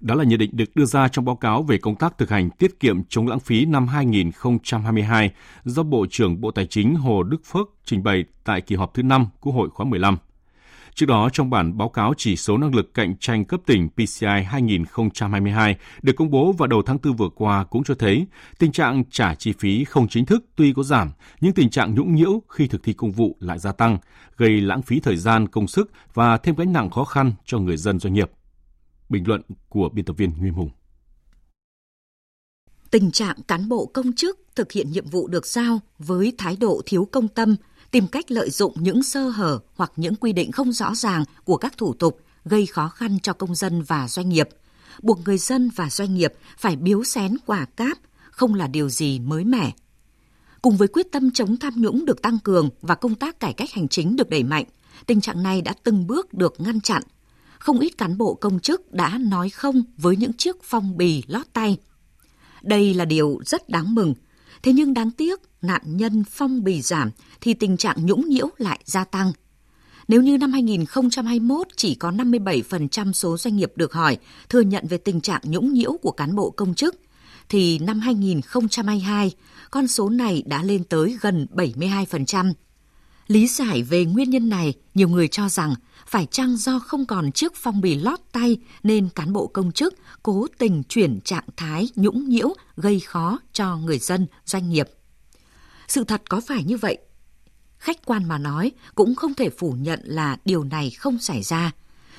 Đó 0.00 0.14
là 0.14 0.24
nhận 0.24 0.38
định 0.38 0.50
được 0.52 0.76
đưa 0.76 0.84
ra 0.84 1.08
trong 1.08 1.24
báo 1.24 1.36
cáo 1.36 1.62
về 1.62 1.78
công 1.78 1.96
tác 1.96 2.18
thực 2.18 2.30
hành 2.30 2.50
tiết 2.50 2.80
kiệm 2.80 3.04
chống 3.08 3.28
lãng 3.28 3.40
phí 3.40 3.64
năm 3.64 3.88
2022 3.88 5.30
do 5.64 5.82
Bộ 5.82 6.06
trưởng 6.10 6.40
Bộ 6.40 6.50
Tài 6.50 6.66
chính 6.66 6.94
Hồ 6.94 7.22
Đức 7.22 7.40
Phước 7.44 7.68
trình 7.84 8.02
bày 8.02 8.24
tại 8.44 8.60
kỳ 8.60 8.76
họp 8.76 8.94
thứ 8.94 9.02
5 9.02 9.26
Quốc 9.40 9.52
hội 9.52 9.68
khóa 9.70 9.86
15. 9.86 10.18
Trước 10.94 11.06
đó, 11.06 11.28
trong 11.32 11.50
bản 11.50 11.78
báo 11.78 11.88
cáo 11.88 12.14
chỉ 12.16 12.36
số 12.36 12.58
năng 12.58 12.74
lực 12.74 12.94
cạnh 12.94 13.16
tranh 13.16 13.44
cấp 13.44 13.60
tỉnh 13.66 13.88
PCI 13.88 14.42
2022 14.46 15.76
được 16.02 16.12
công 16.16 16.30
bố 16.30 16.52
vào 16.52 16.66
đầu 16.66 16.82
tháng 16.86 16.98
4 17.02 17.16
vừa 17.16 17.28
qua 17.28 17.64
cũng 17.64 17.84
cho 17.84 17.94
thấy 17.94 18.26
tình 18.58 18.72
trạng 18.72 19.04
trả 19.10 19.34
chi 19.34 19.52
phí 19.58 19.84
không 19.84 20.08
chính 20.08 20.26
thức 20.26 20.44
tuy 20.56 20.72
có 20.72 20.82
giảm, 20.82 21.10
nhưng 21.40 21.52
tình 21.52 21.70
trạng 21.70 21.94
nhũng 21.94 22.14
nhiễu 22.14 22.42
khi 22.48 22.66
thực 22.66 22.82
thi 22.82 22.92
công 22.92 23.12
vụ 23.12 23.36
lại 23.40 23.58
gia 23.58 23.72
tăng, 23.72 23.98
gây 24.36 24.60
lãng 24.60 24.82
phí 24.82 25.00
thời 25.00 25.16
gian, 25.16 25.48
công 25.48 25.68
sức 25.68 25.90
và 26.14 26.38
thêm 26.38 26.54
gánh 26.54 26.72
nặng 26.72 26.90
khó 26.90 27.04
khăn 27.04 27.32
cho 27.44 27.58
người 27.58 27.76
dân 27.76 27.98
doanh 27.98 28.14
nghiệp. 28.14 28.30
Bình 29.08 29.28
luận 29.28 29.42
của 29.68 29.88
biên 29.88 30.04
tập 30.04 30.16
viên 30.16 30.30
Nguyên 30.38 30.52
Hùng. 30.52 30.70
Tình 32.90 33.10
trạng 33.10 33.36
cán 33.48 33.68
bộ 33.68 33.86
công 33.86 34.12
chức 34.12 34.40
thực 34.56 34.72
hiện 34.72 34.90
nhiệm 34.90 35.06
vụ 35.06 35.28
được 35.28 35.46
giao 35.46 35.80
với 35.98 36.32
thái 36.38 36.56
độ 36.60 36.82
thiếu 36.86 37.08
công 37.12 37.28
tâm, 37.28 37.56
tìm 37.94 38.06
cách 38.06 38.30
lợi 38.30 38.50
dụng 38.50 38.74
những 38.76 39.02
sơ 39.02 39.28
hở 39.28 39.58
hoặc 39.74 39.92
những 39.96 40.14
quy 40.14 40.32
định 40.32 40.52
không 40.52 40.72
rõ 40.72 40.94
ràng 40.94 41.24
của 41.44 41.56
các 41.56 41.78
thủ 41.78 41.94
tục 41.94 42.20
gây 42.44 42.66
khó 42.66 42.88
khăn 42.88 43.18
cho 43.22 43.32
công 43.32 43.54
dân 43.54 43.82
và 43.82 44.08
doanh 44.08 44.28
nghiệp, 44.28 44.48
buộc 45.02 45.20
người 45.24 45.38
dân 45.38 45.70
và 45.76 45.90
doanh 45.90 46.14
nghiệp 46.14 46.32
phải 46.58 46.76
biếu 46.76 47.04
xén 47.04 47.36
quả 47.46 47.64
cáp 47.64 47.98
không 48.30 48.54
là 48.54 48.66
điều 48.66 48.88
gì 48.88 49.18
mới 49.18 49.44
mẻ. 49.44 49.72
Cùng 50.62 50.76
với 50.76 50.88
quyết 50.88 51.12
tâm 51.12 51.30
chống 51.30 51.56
tham 51.56 51.74
nhũng 51.76 52.06
được 52.06 52.22
tăng 52.22 52.38
cường 52.38 52.70
và 52.82 52.94
công 52.94 53.14
tác 53.14 53.40
cải 53.40 53.52
cách 53.52 53.70
hành 53.72 53.88
chính 53.88 54.16
được 54.16 54.30
đẩy 54.30 54.42
mạnh, 54.42 54.64
tình 55.06 55.20
trạng 55.20 55.42
này 55.42 55.62
đã 55.62 55.74
từng 55.82 56.06
bước 56.06 56.34
được 56.34 56.54
ngăn 56.58 56.80
chặn. 56.80 57.02
Không 57.58 57.78
ít 57.78 57.98
cán 57.98 58.18
bộ 58.18 58.34
công 58.34 58.60
chức 58.60 58.92
đã 58.92 59.18
nói 59.18 59.50
không 59.50 59.82
với 59.96 60.16
những 60.16 60.32
chiếc 60.32 60.62
phong 60.62 60.96
bì 60.96 61.22
lót 61.26 61.46
tay. 61.52 61.76
Đây 62.62 62.94
là 62.94 63.04
điều 63.04 63.40
rất 63.46 63.68
đáng 63.68 63.94
mừng, 63.94 64.14
thế 64.64 64.72
nhưng 64.72 64.94
đáng 64.94 65.10
tiếc 65.10 65.40
nạn 65.62 65.82
nhân 65.84 66.24
phong 66.30 66.64
bì 66.64 66.82
giảm 66.82 67.10
thì 67.40 67.54
tình 67.54 67.76
trạng 67.76 68.06
nhũng 68.06 68.28
nhiễu 68.28 68.48
lại 68.58 68.80
gia 68.84 69.04
tăng. 69.04 69.32
Nếu 70.08 70.22
như 70.22 70.38
năm 70.38 70.52
2021 70.52 71.66
chỉ 71.76 71.94
có 71.94 72.10
57% 72.10 73.12
số 73.12 73.36
doanh 73.36 73.56
nghiệp 73.56 73.72
được 73.76 73.92
hỏi 73.92 74.18
thừa 74.48 74.60
nhận 74.60 74.86
về 74.86 74.98
tình 74.98 75.20
trạng 75.20 75.40
nhũng 75.44 75.72
nhiễu 75.72 75.92
của 76.02 76.10
cán 76.10 76.36
bộ 76.36 76.50
công 76.50 76.74
chức, 76.74 77.00
thì 77.48 77.78
năm 77.78 78.00
2022, 78.00 79.32
con 79.70 79.88
số 79.88 80.08
này 80.08 80.42
đã 80.46 80.62
lên 80.62 80.84
tới 80.84 81.18
gần 81.20 81.46
72%. 81.54 82.52
Lý 83.26 83.46
giải 83.46 83.82
về 83.82 84.04
nguyên 84.04 84.30
nhân 84.30 84.48
này, 84.48 84.74
nhiều 84.94 85.08
người 85.08 85.28
cho 85.28 85.48
rằng 85.48 85.74
phải 86.06 86.26
chăng 86.26 86.56
do 86.56 86.78
không 86.78 87.06
còn 87.06 87.32
chiếc 87.32 87.54
phong 87.54 87.80
bì 87.80 87.94
lót 87.94 88.20
tay 88.32 88.56
nên 88.82 89.08
cán 89.08 89.32
bộ 89.32 89.46
công 89.46 89.72
chức 89.72 89.94
cố 90.22 90.46
tình 90.58 90.82
chuyển 90.88 91.20
trạng 91.20 91.44
thái 91.56 91.88
nhũng 91.96 92.28
nhiễu 92.28 92.54
gây 92.76 93.00
khó 93.00 93.38
cho 93.52 93.76
người 93.76 93.98
dân, 93.98 94.26
doanh 94.44 94.70
nghiệp. 94.70 94.88
Sự 95.88 96.04
thật 96.04 96.22
có 96.28 96.40
phải 96.46 96.64
như 96.64 96.76
vậy? 96.76 96.98
Khách 97.78 98.06
quan 98.06 98.28
mà 98.28 98.38
nói, 98.38 98.72
cũng 98.94 99.14
không 99.14 99.34
thể 99.34 99.50
phủ 99.50 99.72
nhận 99.72 100.00
là 100.04 100.36
điều 100.44 100.64
này 100.64 100.90
không 100.90 101.18
xảy 101.18 101.42
ra. 101.42 101.72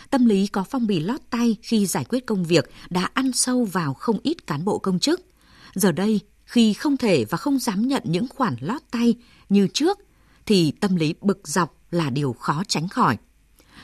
Tâm 0.10 0.26
lý 0.26 0.48
có 0.48 0.64
phong 0.64 0.88
bì 0.88 1.00
lót 1.00 1.22
tay 1.30 1.56
khi 1.62 1.86
giải 1.86 2.06
quyết 2.10 2.26
công 2.26 2.44
việc 2.44 2.70
đã 2.90 3.10
ăn 3.14 3.32
sâu 3.32 3.66
vào 3.66 3.94
không 3.94 4.20
ít 4.24 4.48
cán 4.48 4.66
bộ 4.66 4.80
công 4.80 5.00
chức. 5.00 5.22
Giờ 5.74 5.92
đây, 5.92 6.20
khi 6.46 6.74
không 6.74 6.98
thể 6.98 7.26
và 7.26 7.38
không 7.38 7.60
dám 7.60 7.88
nhận 7.88 8.04
những 8.06 8.28
khoản 8.28 8.56
lót 8.60 8.82
tay 8.92 9.16
như 9.50 9.68
trước, 9.74 10.00
thì 10.46 10.72
tâm 10.72 10.96
lý 10.96 11.14
bực 11.22 11.48
dọc 11.48 11.78
là 11.92 12.10
điều 12.10 12.34
khó 12.34 12.64
tránh 12.68 12.88
khỏi. 12.88 13.18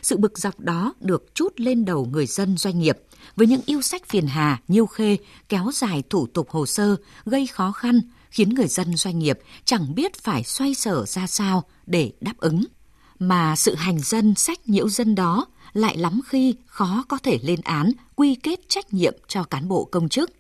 Sự 0.02 0.18
bực 0.18 0.38
dọc 0.38 0.60
đó 0.60 0.94
được 1.00 1.36
chút 1.36 1.54
lên 1.58 1.86
đầu 1.86 2.06
người 2.06 2.26
dân 2.26 2.58
doanh 2.58 2.80
nghiệp 2.80 2.98
với 3.36 3.48
những 3.48 3.62
yêu 3.66 3.82
sách 3.82 4.08
phiền 4.08 4.28
hà, 4.28 4.62
nhiêu 4.68 4.86
khê, 4.86 5.18
kéo 5.50 5.70
dài 5.74 6.04
thủ 6.10 6.28
tục 6.28 6.50
hồ 6.50 6.66
sơ, 6.66 6.96
gây 7.26 7.48
khó 7.48 7.72
khăn, 7.72 8.02
khiến 8.30 8.50
người 8.50 8.68
dân 8.68 8.98
doanh 8.98 9.20
nghiệp 9.20 9.40
chẳng 9.66 9.96
biết 9.96 10.16
phải 10.16 10.44
xoay 10.44 10.74
sở 10.74 11.06
ra 11.06 11.28
sao 11.28 11.64
để 11.86 12.12
đáp 12.22 12.38
ứng. 12.38 12.66
Mà 13.20 13.56
sự 13.56 13.76
hành 13.76 14.00
dân 14.00 14.36
sách 14.36 14.70
nhiễu 14.70 14.90
dân 14.90 15.16
đó 15.16 15.46
lại 15.74 15.98
lắm 15.98 16.22
khi 16.28 16.56
khó 16.66 17.04
có 17.08 17.18
thể 17.18 17.40
lên 17.44 17.62
án, 17.62 17.92
quy 18.16 18.36
kết 18.36 18.60
trách 18.70 18.94
nhiệm 18.94 19.14
cho 19.28 19.44
cán 19.44 19.68
bộ 19.68 19.86
công 19.92 20.10
chức. 20.10 20.32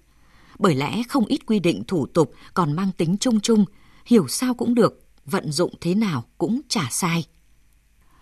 Bởi 0.60 0.76
lẽ 0.76 1.04
không 1.10 1.26
ít 1.26 1.46
quy 1.46 1.60
định 1.60 1.84
thủ 1.88 2.06
tục 2.06 2.34
còn 2.54 2.74
mang 2.74 2.92
tính 2.98 3.18
chung 3.20 3.40
chung, 3.40 3.66
hiểu 4.06 4.28
sao 4.28 4.54
cũng 4.54 4.76
được, 4.76 5.02
vận 5.26 5.52
dụng 5.52 5.74
thế 5.82 5.96
nào 5.96 6.24
cũng 6.38 6.62
chả 6.70 6.88
sai. 6.92 7.26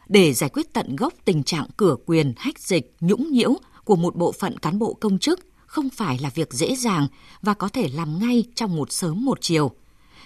Để 0.07 0.33
giải 0.33 0.49
quyết 0.49 0.73
tận 0.73 0.95
gốc 0.95 1.13
tình 1.25 1.43
trạng 1.43 1.67
cửa 1.77 1.95
quyền, 2.05 2.33
hách 2.37 2.59
dịch, 2.59 2.95
nhũng 2.99 3.31
nhiễu 3.31 3.53
của 3.83 3.95
một 3.95 4.15
bộ 4.15 4.31
phận 4.31 4.57
cán 4.57 4.79
bộ 4.79 4.93
công 4.93 5.19
chức 5.19 5.39
không 5.65 5.89
phải 5.89 6.19
là 6.19 6.29
việc 6.29 6.53
dễ 6.53 6.75
dàng 6.75 7.07
và 7.41 7.53
có 7.53 7.69
thể 7.69 7.89
làm 7.93 8.19
ngay 8.19 8.43
trong 8.55 8.75
một 8.75 8.91
sớm 8.91 9.25
một 9.25 9.37
chiều. 9.41 9.71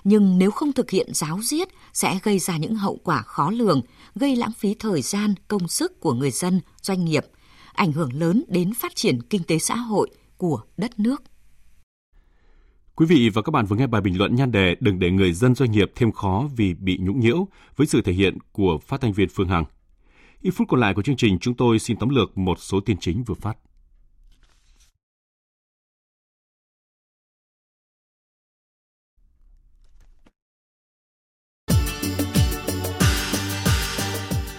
Nhưng 0.03 0.39
nếu 0.39 0.51
không 0.51 0.73
thực 0.73 0.89
hiện 0.89 1.09
giáo 1.13 1.39
diết 1.43 1.67
sẽ 1.93 2.19
gây 2.23 2.39
ra 2.39 2.57
những 2.57 2.75
hậu 2.75 2.99
quả 3.03 3.21
khó 3.21 3.51
lường, 3.51 3.81
gây 4.15 4.35
lãng 4.35 4.51
phí 4.57 4.73
thời 4.73 5.01
gian, 5.01 5.35
công 5.47 5.67
sức 5.67 5.99
của 5.99 6.13
người 6.13 6.31
dân, 6.31 6.61
doanh 6.81 7.05
nghiệp, 7.05 7.25
ảnh 7.73 7.91
hưởng 7.91 8.13
lớn 8.13 8.43
đến 8.47 8.73
phát 8.73 8.95
triển 8.95 9.21
kinh 9.21 9.43
tế 9.43 9.59
xã 9.59 9.75
hội 9.75 10.09
của 10.37 10.61
đất 10.77 10.99
nước. 10.99 11.23
Quý 12.95 13.05
vị 13.05 13.29
và 13.29 13.41
các 13.41 13.51
bạn 13.51 13.65
vừa 13.65 13.75
nghe 13.75 13.87
bài 13.87 14.01
bình 14.01 14.17
luận 14.17 14.35
nhan 14.35 14.51
đề 14.51 14.75
Đừng 14.79 14.99
để 14.99 15.11
người 15.11 15.33
dân 15.33 15.55
doanh 15.55 15.71
nghiệp 15.71 15.91
thêm 15.95 16.11
khó 16.11 16.49
vì 16.55 16.73
bị 16.73 16.97
nhũng 17.01 17.19
nhiễu 17.19 17.47
với 17.75 17.87
sự 17.87 18.01
thể 18.01 18.13
hiện 18.13 18.37
của 18.51 18.77
phát 18.77 19.01
thanh 19.01 19.13
viên 19.13 19.29
Phương 19.29 19.47
Hằng. 19.47 19.65
Ít 20.41 20.51
phút 20.51 20.67
còn 20.69 20.79
lại 20.79 20.93
của 20.93 21.01
chương 21.01 21.15
trình 21.15 21.39
chúng 21.39 21.55
tôi 21.55 21.79
xin 21.79 21.97
tóm 21.97 22.09
lược 22.09 22.37
một 22.37 22.59
số 22.59 22.79
tin 22.79 22.97
chính 22.99 23.23
vừa 23.23 23.35
phát. 23.35 23.57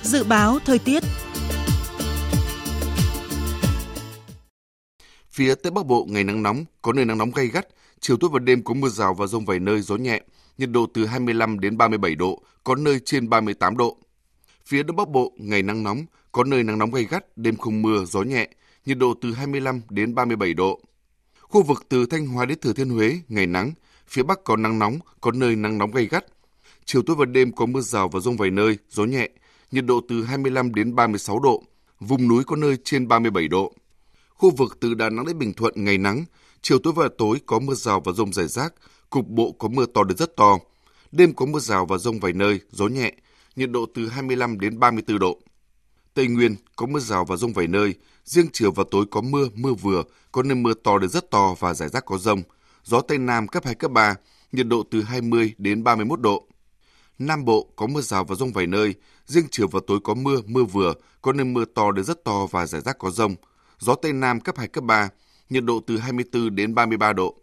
Dự 0.03 0.25
báo 0.25 0.59
thời 0.65 0.79
tiết 0.79 1.03
Phía 5.31 5.55
Tây 5.55 5.71
Bắc 5.71 5.87
Bộ 5.87 6.07
ngày 6.11 6.25
nắng 6.25 6.43
nóng, 6.43 6.65
có 6.83 6.93
nơi 6.93 7.05
nắng 7.05 7.19
nóng 7.19 7.31
gay 7.31 7.47
gắt, 7.47 7.67
chiều 8.07 8.17
tối 8.17 8.31
và 8.33 8.39
đêm 8.39 8.63
có 8.65 8.75
mưa 8.75 8.89
rào 8.89 9.15
và 9.15 9.27
rông 9.27 9.45
vài 9.45 9.59
nơi 9.59 9.81
gió 9.81 9.97
nhẹ, 9.97 10.21
nhiệt 10.59 10.71
độ 10.71 10.87
từ 10.95 11.07
25 11.07 11.61
đến 11.61 11.77
37 11.79 12.15
độ, 12.15 12.43
có 12.65 12.75
nơi 12.75 13.01
trên 13.05 13.29
38 13.29 13.77
độ. 13.77 13.97
Phía 14.67 14.83
Đông 14.83 14.97
Bắc 14.97 15.09
Bộ 15.09 15.33
ngày 15.39 15.63
nắng 15.63 15.83
nóng, 15.83 16.05
có 16.33 16.45
nơi 16.45 16.63
nắng 16.63 16.79
nóng 16.79 16.91
gay 16.91 17.05
gắt, 17.05 17.39
đêm 17.39 17.57
không 17.57 17.83
mưa, 17.83 18.05
gió 18.05 18.23
nhẹ, 18.23 18.49
nhiệt 18.87 18.99
độ 18.99 19.15
từ 19.21 19.33
25 19.33 19.81
đến 19.91 20.15
37 20.15 20.55
độ. 20.55 20.81
Khu 21.41 21.63
vực 21.63 21.85
từ 21.89 22.07
Thanh 22.07 22.27
Hóa 22.27 22.47
đến 22.47 22.59
Thừa 22.61 22.73
Thiên 22.73 22.89
Huế 22.89 23.21
ngày 23.29 23.47
nắng, 23.47 23.73
phía 24.07 24.23
Bắc 24.23 24.45
có 24.45 24.57
nắng 24.57 24.79
nóng, 24.79 24.99
có 25.21 25.33
nơi 25.33 25.57
nắng 25.57 25.79
nóng 25.79 25.91
gay 25.91 26.07
gắt. 26.07 26.25
Chiều 26.85 27.03
tối 27.03 27.17
và 27.17 27.25
đêm 27.25 27.53
có 27.53 27.67
mưa 27.67 27.81
rào 27.81 28.09
và 28.09 28.21
rông 28.21 28.37
vài 28.37 28.51
nơi, 28.51 28.79
gió 28.91 29.05
nhẹ, 29.05 29.29
nhiệt 29.71 29.85
độ 29.85 30.01
từ 30.09 30.25
25 30.25 30.75
đến 30.75 30.95
36 30.95 31.39
độ, 31.39 31.63
vùng 32.01 32.29
núi 32.29 32.45
có 32.45 32.57
nơi 32.57 32.77
trên 32.85 33.09
37 33.09 33.49
độ. 33.49 33.75
Khu 34.29 34.51
vực 34.51 34.77
từ 34.81 34.95
Đà 34.95 35.11
Nẵng 35.11 35.27
đến 35.27 35.39
Bình 35.39 35.53
Thuận 35.53 35.85
ngày 35.85 35.99
nắng, 35.99 36.25
chiều 36.65 36.79
tối 36.79 36.93
và 36.97 37.09
tối 37.19 37.41
có 37.47 37.59
mưa 37.59 37.75
rào 37.75 38.01
và 38.01 38.13
rông 38.13 38.33
rải 38.33 38.49
rác, 38.49 38.75
cục 39.11 39.29
bộ 39.29 39.53
có 39.53 39.69
mưa 39.69 39.87
to 39.95 40.05
đến 40.05 40.17
rất 40.19 40.37
to. 40.37 40.59
Đêm 41.13 41.35
có 41.35 41.47
mưa 41.47 41.59
rào 41.59 41.87
và 41.87 41.99
rông 41.99 42.21
vài 42.21 42.33
nơi, 42.33 42.61
gió 42.71 42.87
nhẹ, 42.87 43.13
nhiệt 43.57 43.71
độ 43.71 43.87
từ 43.95 44.09
25 44.09 44.61
đến 44.61 44.79
34 44.79 45.19
độ. 45.19 45.39
Tây 46.15 46.27
Nguyên 46.27 46.57
có 46.77 46.87
mưa 46.87 47.01
rào 47.01 47.25
và 47.25 47.37
rông 47.37 47.53
vài 47.53 47.67
nơi, 47.67 47.95
riêng 48.25 48.47
chiều 48.53 48.73
và 48.73 48.85
tối 48.91 49.05
có 49.11 49.21
mưa, 49.21 49.49
mưa 49.55 49.75
vừa, 49.75 50.03
có 50.33 50.43
nơi 50.43 50.55
mưa 50.55 50.75
to 50.75 50.99
đến 50.99 51.11
rất 51.11 51.31
to 51.31 51.55
và 51.59 51.75
rải 51.75 51.89
rác 51.89 52.05
có 52.07 52.19
rông. 52.19 52.43
Gió 52.85 53.01
Tây 53.01 53.19
Nam 53.19 53.49
cấp 53.49 53.65
2, 53.65 53.75
cấp 53.75 53.91
3, 53.91 54.15
nhiệt 54.53 54.67
độ 54.67 54.83
từ 54.91 55.03
20 55.03 55.55
đến 55.59 55.85
31 55.85 56.21
độ. 56.21 56.47
Nam 57.19 57.45
Bộ 57.45 57.69
có 57.77 57.87
mưa 57.87 58.01
rào 58.01 58.25
và 58.25 58.35
rông 58.35 58.53
vài 58.53 58.67
nơi, 58.67 58.95
riêng 59.27 59.47
chiều 59.51 59.69
và 59.69 59.81
tối 59.87 59.99
có 60.05 60.15
mưa, 60.15 60.41
mưa 60.47 60.65
vừa, 60.65 60.95
có 61.23 61.33
nơi 61.33 61.45
mưa 61.45 61.65
to 61.65 61.91
đến 61.91 62.05
rất 62.05 62.25
to 62.25 62.47
và 62.47 62.67
rải 62.67 62.81
rác 62.81 62.99
có 62.99 63.11
rông. 63.11 63.35
Gió 63.79 63.95
Tây 63.95 64.13
Nam 64.13 64.41
cấp 64.41 64.59
2, 64.59 64.69
cấp 64.69 64.85
3, 64.85 65.09
nhiệt 65.51 65.65
độ 65.65 65.81
từ 65.87 65.99
24 65.99 66.55
đến 66.55 66.75
33 66.75 67.13
độ. 67.13 67.35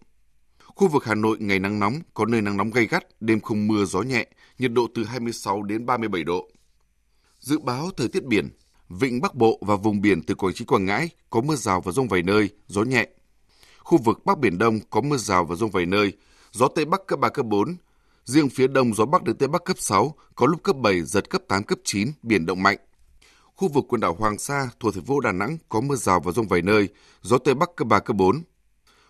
Khu 0.66 0.88
vực 0.88 1.06
Hà 1.06 1.16
Nội 1.16 1.38
ngày 1.40 1.60
nắng 1.60 1.80
nóng, 1.80 1.94
có 2.14 2.26
nơi 2.26 2.42
nắng 2.42 2.58
nóng 2.58 2.72
gay 2.72 2.88
gắt, 2.88 3.22
đêm 3.22 3.40
không 3.40 3.68
mưa, 3.68 3.86
gió 3.86 4.02
nhẹ, 4.02 4.28
nhiệt 4.60 4.72
độ 4.72 4.88
từ 4.96 5.04
26 5.04 5.64
đến 5.64 5.86
37 5.86 6.24
độ. 6.24 6.48
Dự 7.40 7.60
báo 7.60 7.90
thời 7.98 8.08
tiết 8.08 8.24
biển, 8.24 8.50
vịnh 8.90 9.22
Bắc 9.22 9.36
Bộ 9.36 9.60
và 9.62 9.76
vùng 9.76 10.02
biển 10.02 10.24
từ 10.24 10.36
Quảng 10.36 10.54
Trị 10.54 10.66
Quảng 10.66 10.86
Ngãi 10.86 11.10
có 11.30 11.42
mưa 11.42 11.56
rào 11.56 11.82
và 11.82 11.92
rông 11.92 12.08
vài 12.08 12.22
nơi, 12.24 12.50
gió 12.68 12.84
nhẹ. 12.84 13.08
Khu 13.78 13.98
vực 13.98 14.26
Bắc 14.26 14.40
Biển 14.40 14.58
Đông 14.58 14.80
có 14.90 15.02
mưa 15.02 15.18
rào 15.18 15.46
và 15.46 15.56
rông 15.56 15.72
vài 15.72 15.86
nơi, 15.86 16.14
gió 16.52 16.68
Tây 16.68 16.86
Bắc 16.86 17.08
cấp 17.08 17.20
3, 17.20 17.30
cấp 17.30 17.46
4. 17.46 17.76
Riêng 18.26 18.50
phía 18.50 18.68
Đông 18.68 18.94
gió 18.94 19.06
Bắc 19.06 19.24
đến 19.24 19.38
Tây 19.38 19.48
Bắc 19.48 19.64
cấp 19.66 19.78
6, 19.80 20.16
có 20.36 20.46
lúc 20.46 20.64
cấp 20.64 20.76
7, 20.76 21.02
giật 21.02 21.30
cấp 21.30 21.42
8, 21.48 21.64
cấp 21.64 21.80
9, 21.84 22.12
biển 22.24 22.46
động 22.46 22.64
mạnh. 22.64 22.78
Khu 23.62 23.68
vực 23.68 23.86
quần 23.88 24.02
đảo 24.02 24.16
Hoàng 24.20 24.38
Sa 24.38 24.70
thuộc 24.80 24.94
thành 24.94 25.06
phố 25.06 25.20
Đà 25.20 25.32
Nẵng 25.32 25.58
có 25.70 25.82
mưa 25.82 25.96
rào 25.96 26.20
và 26.20 26.32
rông 26.32 26.48
vài 26.48 26.62
nơi, 26.62 26.90
gió 27.22 27.38
Tây 27.38 27.54
Bắc 27.54 27.70
cấp 27.76 27.88
3, 27.88 28.00
cấp 28.00 28.16
4. 28.16 28.44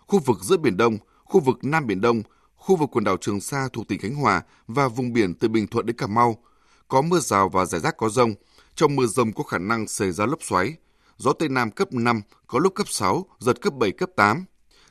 Khu 0.06 0.18
vực 0.18 0.38
giữa 0.42 0.56
Biển 0.56 0.76
Đông, 0.76 0.98
khu 1.24 1.40
vực 1.40 1.58
Nam 1.62 1.86
Biển 1.86 2.00
Đông, 2.00 2.22
khu 2.56 2.76
vực 2.76 2.88
quần 2.92 3.04
đảo 3.04 3.16
Trường 3.16 3.40
Sa 3.40 3.68
thuộc 3.72 3.88
tỉnh 3.88 4.00
Khánh 4.00 4.14
Hòa 4.14 4.42
và 4.66 4.88
vùng 4.88 5.12
biển 5.12 5.34
từ 5.34 5.48
Bình 5.48 5.66
Thuận 5.66 5.86
đến 5.86 5.96
Cà 5.96 6.06
Mau 6.06 6.36
có 6.88 7.02
mưa 7.02 7.18
rào 7.18 7.48
và 7.48 7.64
rải 7.64 7.80
rác 7.80 7.96
có 7.96 8.08
rông. 8.08 8.34
Trong 8.74 8.96
mưa 8.96 9.06
rông 9.06 9.32
có 9.32 9.44
khả 9.44 9.58
năng 9.58 9.88
xảy 9.88 10.12
ra 10.12 10.26
lốc 10.26 10.42
xoáy. 10.42 10.74
Gió 11.16 11.32
Tây 11.32 11.48
Nam 11.48 11.70
cấp 11.70 11.92
5, 11.92 12.22
có 12.46 12.58
lúc 12.58 12.74
cấp 12.74 12.88
6, 12.88 13.26
giật 13.38 13.60
cấp 13.60 13.74
7, 13.74 13.92
cấp 13.92 14.10
8. 14.16 14.44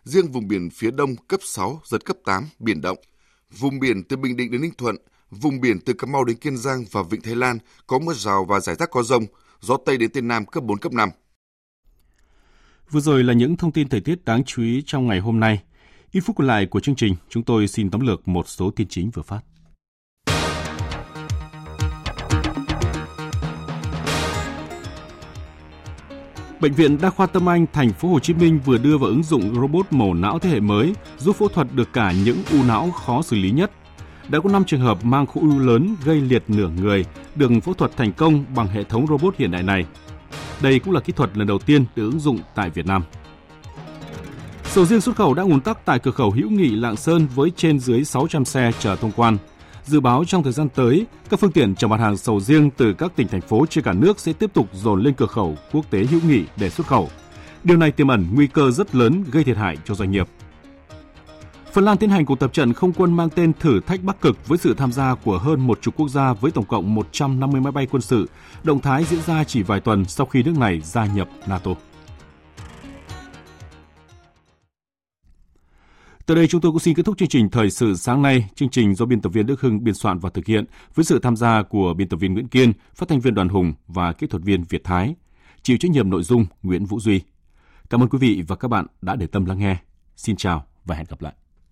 Riêng 0.03 0.31
vùng 0.31 0.47
biển 0.47 0.69
phía 0.69 0.91
đông 0.91 1.15
cấp 1.15 1.39
6, 1.43 1.81
giật 1.85 2.05
cấp 2.05 2.17
8, 2.25 2.47
biển 2.59 2.81
động. 2.81 2.97
Vùng 3.51 3.79
biển 3.79 4.03
từ 4.03 4.17
Bình 4.17 4.37
Định 4.37 4.51
đến 4.51 4.61
Ninh 4.61 4.73
Thuận, 4.77 4.95
vùng 5.31 5.61
biển 5.61 5.79
từ 5.79 5.93
Cà 5.93 6.07
Mau 6.07 6.23
đến 6.23 6.37
Kiên 6.37 6.57
Giang 6.57 6.85
và 6.91 7.03
Vịnh 7.03 7.21
Thái 7.21 7.35
Lan 7.35 7.57
có 7.87 7.99
mưa 7.99 8.13
rào 8.13 8.45
và 8.45 8.59
rải 8.59 8.75
rác 8.75 8.91
có 8.91 9.03
rông, 9.03 9.25
gió 9.61 9.77
Tây 9.85 9.97
đến 9.97 10.09
Tây 10.13 10.21
Nam 10.21 10.45
cấp 10.45 10.63
4, 10.63 10.77
cấp 10.77 10.93
5. 10.93 11.09
Vừa 12.91 12.99
rồi 12.99 13.23
là 13.23 13.33
những 13.33 13.57
thông 13.57 13.71
tin 13.71 13.89
thời 13.89 14.01
tiết 14.01 14.25
đáng 14.25 14.43
chú 14.43 14.61
ý 14.61 14.83
trong 14.85 15.07
ngày 15.07 15.19
hôm 15.19 15.39
nay. 15.39 15.63
Ít 16.11 16.21
phút 16.21 16.35
còn 16.35 16.47
lại 16.47 16.65
của 16.65 16.79
chương 16.79 16.95
trình, 16.95 17.15
chúng 17.29 17.43
tôi 17.43 17.67
xin 17.67 17.89
tóm 17.89 18.01
lược 18.01 18.27
một 18.27 18.47
số 18.47 18.71
tin 18.71 18.87
chính 18.87 19.09
vừa 19.09 19.21
phát. 19.21 19.41
Bệnh 26.61 26.73
viện 26.73 26.97
Đa 27.01 27.09
khoa 27.09 27.27
Tâm 27.27 27.49
Anh 27.49 27.65
thành 27.73 27.93
phố 27.93 28.09
Hồ 28.09 28.19
Chí 28.19 28.33
Minh 28.33 28.59
vừa 28.65 28.77
đưa 28.77 28.97
vào 28.97 29.09
ứng 29.09 29.23
dụng 29.23 29.55
robot 29.55 29.85
mổ 29.91 30.13
não 30.13 30.39
thế 30.39 30.49
hệ 30.49 30.59
mới, 30.59 30.93
giúp 31.17 31.35
phẫu 31.35 31.47
thuật 31.47 31.67
được 31.73 31.93
cả 31.93 32.13
những 32.25 32.43
u 32.51 32.63
não 32.67 32.91
khó 32.91 33.21
xử 33.21 33.35
lý 33.35 33.51
nhất. 33.51 33.71
Đã 34.31 34.39
có 34.39 34.49
5 34.49 34.63
trường 34.65 34.81
hợp 34.81 35.05
mang 35.05 35.25
khối 35.25 35.43
u 35.43 35.59
lớn 35.59 35.95
gây 36.05 36.21
liệt 36.21 36.43
nửa 36.47 36.69
người 36.81 37.05
được 37.35 37.51
phẫu 37.63 37.73
thuật 37.73 37.97
thành 37.97 38.13
công 38.13 38.45
bằng 38.55 38.67
hệ 38.67 38.83
thống 38.83 39.07
robot 39.07 39.35
hiện 39.37 39.51
đại 39.51 39.63
này. 39.63 39.85
Đây 40.61 40.79
cũng 40.79 40.93
là 40.93 40.99
kỹ 40.99 41.13
thuật 41.13 41.37
lần 41.37 41.47
đầu 41.47 41.59
tiên 41.59 41.85
được 41.95 42.09
ứng 42.09 42.19
dụng 42.19 42.39
tại 42.55 42.69
Việt 42.69 42.85
Nam. 42.85 43.03
Sầu 44.63 44.85
riêng 44.85 45.01
xuất 45.01 45.15
khẩu 45.15 45.33
đã 45.33 45.43
ùn 45.43 45.61
tắc 45.61 45.85
tại 45.85 45.99
cửa 45.99 46.11
khẩu 46.11 46.31
Hữu 46.31 46.49
Nghị 46.49 46.69
Lạng 46.69 46.95
Sơn 46.95 47.27
với 47.35 47.51
trên 47.55 47.79
dưới 47.79 48.03
600 48.03 48.45
xe 48.45 48.71
chờ 48.79 48.95
thông 48.95 49.11
quan. 49.15 49.37
Dự 49.85 49.99
báo 49.99 50.23
trong 50.27 50.43
thời 50.43 50.53
gian 50.53 50.69
tới, 50.69 51.05
các 51.29 51.39
phương 51.39 51.51
tiện 51.51 51.75
chở 51.75 51.87
mặt 51.87 51.99
hàng 51.99 52.17
sầu 52.17 52.39
riêng 52.39 52.69
từ 52.77 52.93
các 52.93 53.11
tỉnh 53.15 53.27
thành 53.27 53.41
phố 53.41 53.65
trên 53.69 53.83
cả 53.83 53.93
nước 53.93 54.19
sẽ 54.19 54.33
tiếp 54.33 54.53
tục 54.53 54.69
dồn 54.73 55.03
lên 55.03 55.13
cửa 55.13 55.25
khẩu 55.25 55.57
quốc 55.71 55.85
tế 55.89 56.03
Hữu 56.03 56.21
Nghị 56.27 56.43
để 56.57 56.69
xuất 56.69 56.87
khẩu. 56.87 57.09
Điều 57.63 57.77
này 57.77 57.91
tiềm 57.91 58.07
ẩn 58.07 58.27
nguy 58.33 58.47
cơ 58.47 58.71
rất 58.71 58.95
lớn 58.95 59.23
gây 59.31 59.43
thiệt 59.43 59.57
hại 59.57 59.77
cho 59.85 59.95
doanh 59.95 60.11
nghiệp. 60.11 60.27
Phần 61.73 61.85
Lan 61.85 61.97
tiến 61.97 62.09
hành 62.09 62.25
cuộc 62.25 62.39
tập 62.39 62.53
trận 62.53 62.73
không 62.73 62.93
quân 62.93 63.13
mang 63.13 63.29
tên 63.29 63.53
Thử 63.59 63.79
thách 63.79 64.03
Bắc 64.03 64.21
Cực 64.21 64.47
với 64.47 64.57
sự 64.57 64.73
tham 64.73 64.91
gia 64.91 65.15
của 65.15 65.37
hơn 65.37 65.67
một 65.67 65.81
chục 65.81 65.93
quốc 65.97 66.09
gia 66.09 66.33
với 66.33 66.51
tổng 66.51 66.65
cộng 66.65 66.95
150 66.95 67.61
máy 67.61 67.71
bay 67.71 67.87
quân 67.91 68.01
sự. 68.01 68.29
Động 68.63 68.79
thái 68.79 69.03
diễn 69.03 69.21
ra 69.21 69.43
chỉ 69.43 69.63
vài 69.63 69.79
tuần 69.79 70.05
sau 70.05 70.27
khi 70.27 70.43
nước 70.43 70.57
này 70.57 70.81
gia 70.81 71.05
nhập 71.05 71.29
NATO. 71.47 71.71
Từ 76.25 76.35
đây 76.35 76.47
chúng 76.47 76.61
tôi 76.61 76.71
cũng 76.71 76.79
xin 76.79 76.95
kết 76.95 77.03
thúc 77.05 77.17
chương 77.17 77.29
trình 77.29 77.49
Thời 77.49 77.69
sự 77.69 77.95
sáng 77.95 78.21
nay. 78.21 78.49
Chương 78.55 78.69
trình 78.69 78.95
do 78.95 79.05
biên 79.05 79.21
tập 79.21 79.29
viên 79.29 79.45
Đức 79.45 79.61
Hưng 79.61 79.83
biên 79.83 79.93
soạn 79.93 80.19
và 80.19 80.29
thực 80.29 80.45
hiện 80.45 80.65
với 80.95 81.05
sự 81.05 81.19
tham 81.19 81.35
gia 81.35 81.63
của 81.63 81.93
biên 81.93 82.09
tập 82.09 82.17
viên 82.17 82.33
Nguyễn 82.33 82.47
Kiên, 82.47 82.73
phát 82.95 83.09
thanh 83.09 83.19
viên 83.19 83.33
Đoàn 83.33 83.49
Hùng 83.49 83.73
và 83.87 84.13
kỹ 84.13 84.27
thuật 84.27 84.43
viên 84.43 84.63
Việt 84.69 84.83
Thái. 84.83 85.15
Chịu 85.63 85.77
trách 85.77 85.91
nhiệm 85.91 86.09
nội 86.09 86.23
dung 86.23 86.45
Nguyễn 86.63 86.85
Vũ 86.85 86.99
Duy. 86.99 87.21
Cảm 87.89 88.03
ơn 88.03 88.09
quý 88.09 88.17
vị 88.17 88.43
và 88.47 88.55
các 88.55 88.67
bạn 88.67 88.85
đã 89.01 89.15
để 89.15 89.27
tâm 89.27 89.45
lắng 89.45 89.59
nghe. 89.59 89.77
Xin 90.15 90.35
chào 90.35 90.65
và 90.85 90.95
hẹn 90.95 91.05
gặp 91.09 91.21
lại. 91.21 91.33